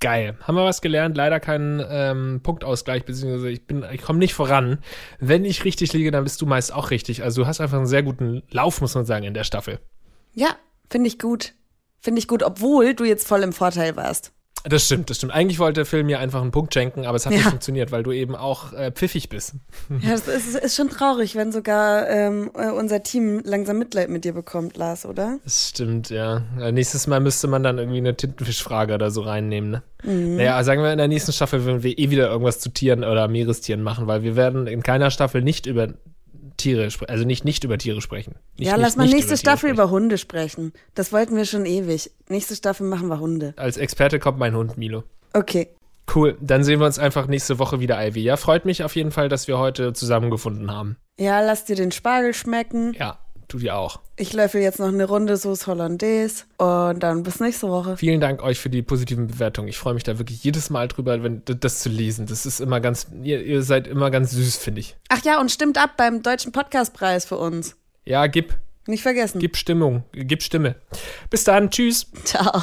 Geil. 0.00 0.36
Haben 0.42 0.56
wir 0.56 0.64
was 0.64 0.82
gelernt? 0.82 1.16
Leider 1.16 1.38
keinen 1.38 1.80
ähm, 1.88 2.40
Punktausgleich, 2.42 3.04
beziehungsweise 3.04 3.50
ich 3.50 3.68
bin, 3.68 3.86
ich 3.92 4.02
komme 4.02 4.18
nicht 4.18 4.34
voran. 4.34 4.80
Wenn 5.20 5.44
ich 5.44 5.64
richtig 5.64 5.92
liege, 5.92 6.10
dann 6.10 6.24
bist 6.24 6.42
du 6.42 6.46
meist 6.46 6.74
auch 6.74 6.90
richtig. 6.90 7.22
Also 7.22 7.42
du 7.42 7.46
hast 7.46 7.60
einfach 7.60 7.76
einen 7.76 7.86
sehr 7.86 8.02
guten 8.02 8.42
Lauf, 8.50 8.80
muss 8.80 8.96
man 8.96 9.06
sagen, 9.06 9.24
in 9.24 9.32
der 9.32 9.44
Staffel. 9.44 9.78
Ja, 10.34 10.56
finde 10.90 11.06
ich 11.06 11.20
gut. 11.20 11.54
Finde 12.00 12.18
ich 12.18 12.26
gut, 12.26 12.42
obwohl 12.42 12.94
du 12.94 13.04
jetzt 13.04 13.28
voll 13.28 13.44
im 13.44 13.52
Vorteil 13.52 13.94
warst. 13.94 14.32
Das 14.66 14.86
stimmt, 14.86 15.10
das 15.10 15.18
stimmt. 15.18 15.34
Eigentlich 15.34 15.58
wollte 15.58 15.80
der 15.80 15.86
Film 15.86 16.06
mir 16.06 16.20
einfach 16.20 16.40
einen 16.40 16.50
Punkt 16.50 16.72
schenken, 16.72 17.04
aber 17.04 17.16
es 17.16 17.26
hat 17.26 17.32
ja. 17.32 17.38
nicht 17.38 17.48
funktioniert, 17.48 17.92
weil 17.92 18.02
du 18.02 18.12
eben 18.12 18.34
auch 18.34 18.72
äh, 18.72 18.90
pfiffig 18.90 19.28
bist. 19.28 19.54
Ja, 20.00 20.12
das 20.12 20.26
ist, 20.26 20.56
ist 20.56 20.74
schon 20.74 20.88
traurig, 20.88 21.36
wenn 21.36 21.52
sogar 21.52 22.08
ähm, 22.08 22.50
äh, 22.54 22.70
unser 22.70 23.02
Team 23.02 23.42
langsam 23.44 23.78
Mitleid 23.78 24.08
mit 24.08 24.24
dir 24.24 24.32
bekommt, 24.32 24.78
Lars, 24.78 25.04
oder? 25.04 25.38
Das 25.44 25.68
stimmt, 25.68 26.08
ja. 26.08 26.42
Nächstes 26.72 27.06
Mal 27.06 27.20
müsste 27.20 27.46
man 27.46 27.62
dann 27.62 27.76
irgendwie 27.76 27.98
eine 27.98 28.16
Tintenfischfrage 28.16 28.94
oder 28.94 29.10
so 29.10 29.20
reinnehmen, 29.20 29.70
ne? 29.70 29.82
Mhm. 30.02 30.36
Naja, 30.36 30.62
sagen 30.64 30.82
wir, 30.82 30.92
in 30.92 30.98
der 30.98 31.08
nächsten 31.08 31.32
Staffel 31.32 31.64
werden 31.66 31.82
wir 31.82 31.98
eh 31.98 32.10
wieder 32.10 32.30
irgendwas 32.30 32.58
zu 32.58 32.70
Tieren 32.70 33.04
oder 33.04 33.28
Meerestieren 33.28 33.82
machen, 33.82 34.06
weil 34.06 34.22
wir 34.22 34.34
werden 34.36 34.66
in 34.66 34.82
keiner 34.82 35.10
Staffel 35.10 35.42
nicht 35.42 35.66
über 35.66 35.88
Tiere 36.56 36.90
sprechen, 36.90 37.10
also 37.10 37.24
nicht 37.24 37.44
nicht 37.44 37.64
über 37.64 37.78
Tiere 37.78 38.00
sprechen. 38.00 38.36
Nicht, 38.58 38.68
ja, 38.68 38.76
lass 38.76 38.96
mal 38.96 39.06
nächste 39.06 39.32
über 39.32 39.36
Staffel 39.36 39.70
über 39.70 39.90
Hunde 39.90 40.18
sprechen. 40.18 40.72
Das 40.94 41.12
wollten 41.12 41.36
wir 41.36 41.44
schon 41.44 41.66
ewig. 41.66 42.10
Nächste 42.28 42.56
Staffel 42.56 42.86
machen 42.86 43.08
wir 43.08 43.20
Hunde. 43.20 43.54
Als 43.56 43.76
Experte 43.76 44.18
kommt 44.18 44.38
mein 44.38 44.54
Hund 44.54 44.76
Milo. 44.78 45.04
Okay. 45.32 45.68
Cool, 46.14 46.36
dann 46.40 46.64
sehen 46.64 46.80
wir 46.80 46.86
uns 46.86 46.98
einfach 46.98 47.26
nächste 47.26 47.58
Woche 47.58 47.80
wieder, 47.80 48.04
Ivy. 48.06 48.22
Ja, 48.22 48.36
freut 48.36 48.66
mich 48.66 48.84
auf 48.84 48.94
jeden 48.94 49.10
Fall, 49.10 49.28
dass 49.28 49.48
wir 49.48 49.58
heute 49.58 49.94
zusammengefunden 49.94 50.70
haben. 50.70 50.96
Ja, 51.18 51.40
lass 51.40 51.64
dir 51.64 51.76
den 51.76 51.92
Spargel 51.92 52.34
schmecken. 52.34 52.94
Ja, 52.98 53.18
Du 53.54 53.60
dir 53.60 53.76
auch. 53.76 54.00
Ich 54.16 54.32
löffel 54.32 54.60
jetzt 54.62 54.80
noch 54.80 54.88
eine 54.88 55.04
Runde 55.04 55.36
Sauce 55.36 55.68
Hollandaise 55.68 56.42
und 56.56 56.98
dann 56.98 57.22
bis 57.22 57.38
nächste 57.38 57.68
Woche. 57.68 57.96
Vielen 57.96 58.20
Dank 58.20 58.42
euch 58.42 58.58
für 58.58 58.68
die 58.68 58.82
positiven 58.82 59.28
Bewertungen. 59.28 59.68
Ich 59.68 59.78
freue 59.78 59.94
mich 59.94 60.02
da 60.02 60.18
wirklich 60.18 60.42
jedes 60.42 60.70
Mal 60.70 60.88
drüber, 60.88 61.22
wenn 61.22 61.40
das 61.44 61.78
zu 61.78 61.88
lesen. 61.88 62.26
Das 62.26 62.46
ist 62.46 62.58
immer 62.58 62.80
ganz, 62.80 63.06
ihr, 63.22 63.44
ihr 63.44 63.62
seid 63.62 63.86
immer 63.86 64.10
ganz 64.10 64.32
süß, 64.32 64.56
finde 64.56 64.80
ich. 64.80 64.96
Ach 65.08 65.24
ja, 65.24 65.40
und 65.40 65.52
stimmt 65.52 65.78
ab 65.78 65.92
beim 65.96 66.20
Deutschen 66.24 66.50
Podcastpreis 66.50 67.26
für 67.26 67.36
uns. 67.36 67.76
Ja, 68.04 68.26
gib. 68.26 68.56
Nicht 68.88 69.02
vergessen. 69.02 69.38
Gib 69.38 69.56
Stimmung, 69.56 70.02
gib 70.10 70.42
Stimme. 70.42 70.74
Bis 71.30 71.44
dann, 71.44 71.70
tschüss. 71.70 72.10
Ciao. 72.24 72.60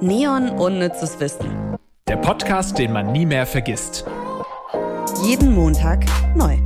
Neon 0.00 0.50
Unnützes 0.58 1.20
Wissen. 1.20 1.76
Der 2.08 2.16
Podcast, 2.16 2.76
den 2.78 2.92
man 2.92 3.12
nie 3.12 3.26
mehr 3.26 3.46
vergisst. 3.46 4.04
Jeden 5.14 5.54
Montag 5.54 6.04
neu. 6.34 6.56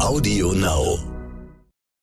Audio 0.00 0.52
Now. 0.52 1.13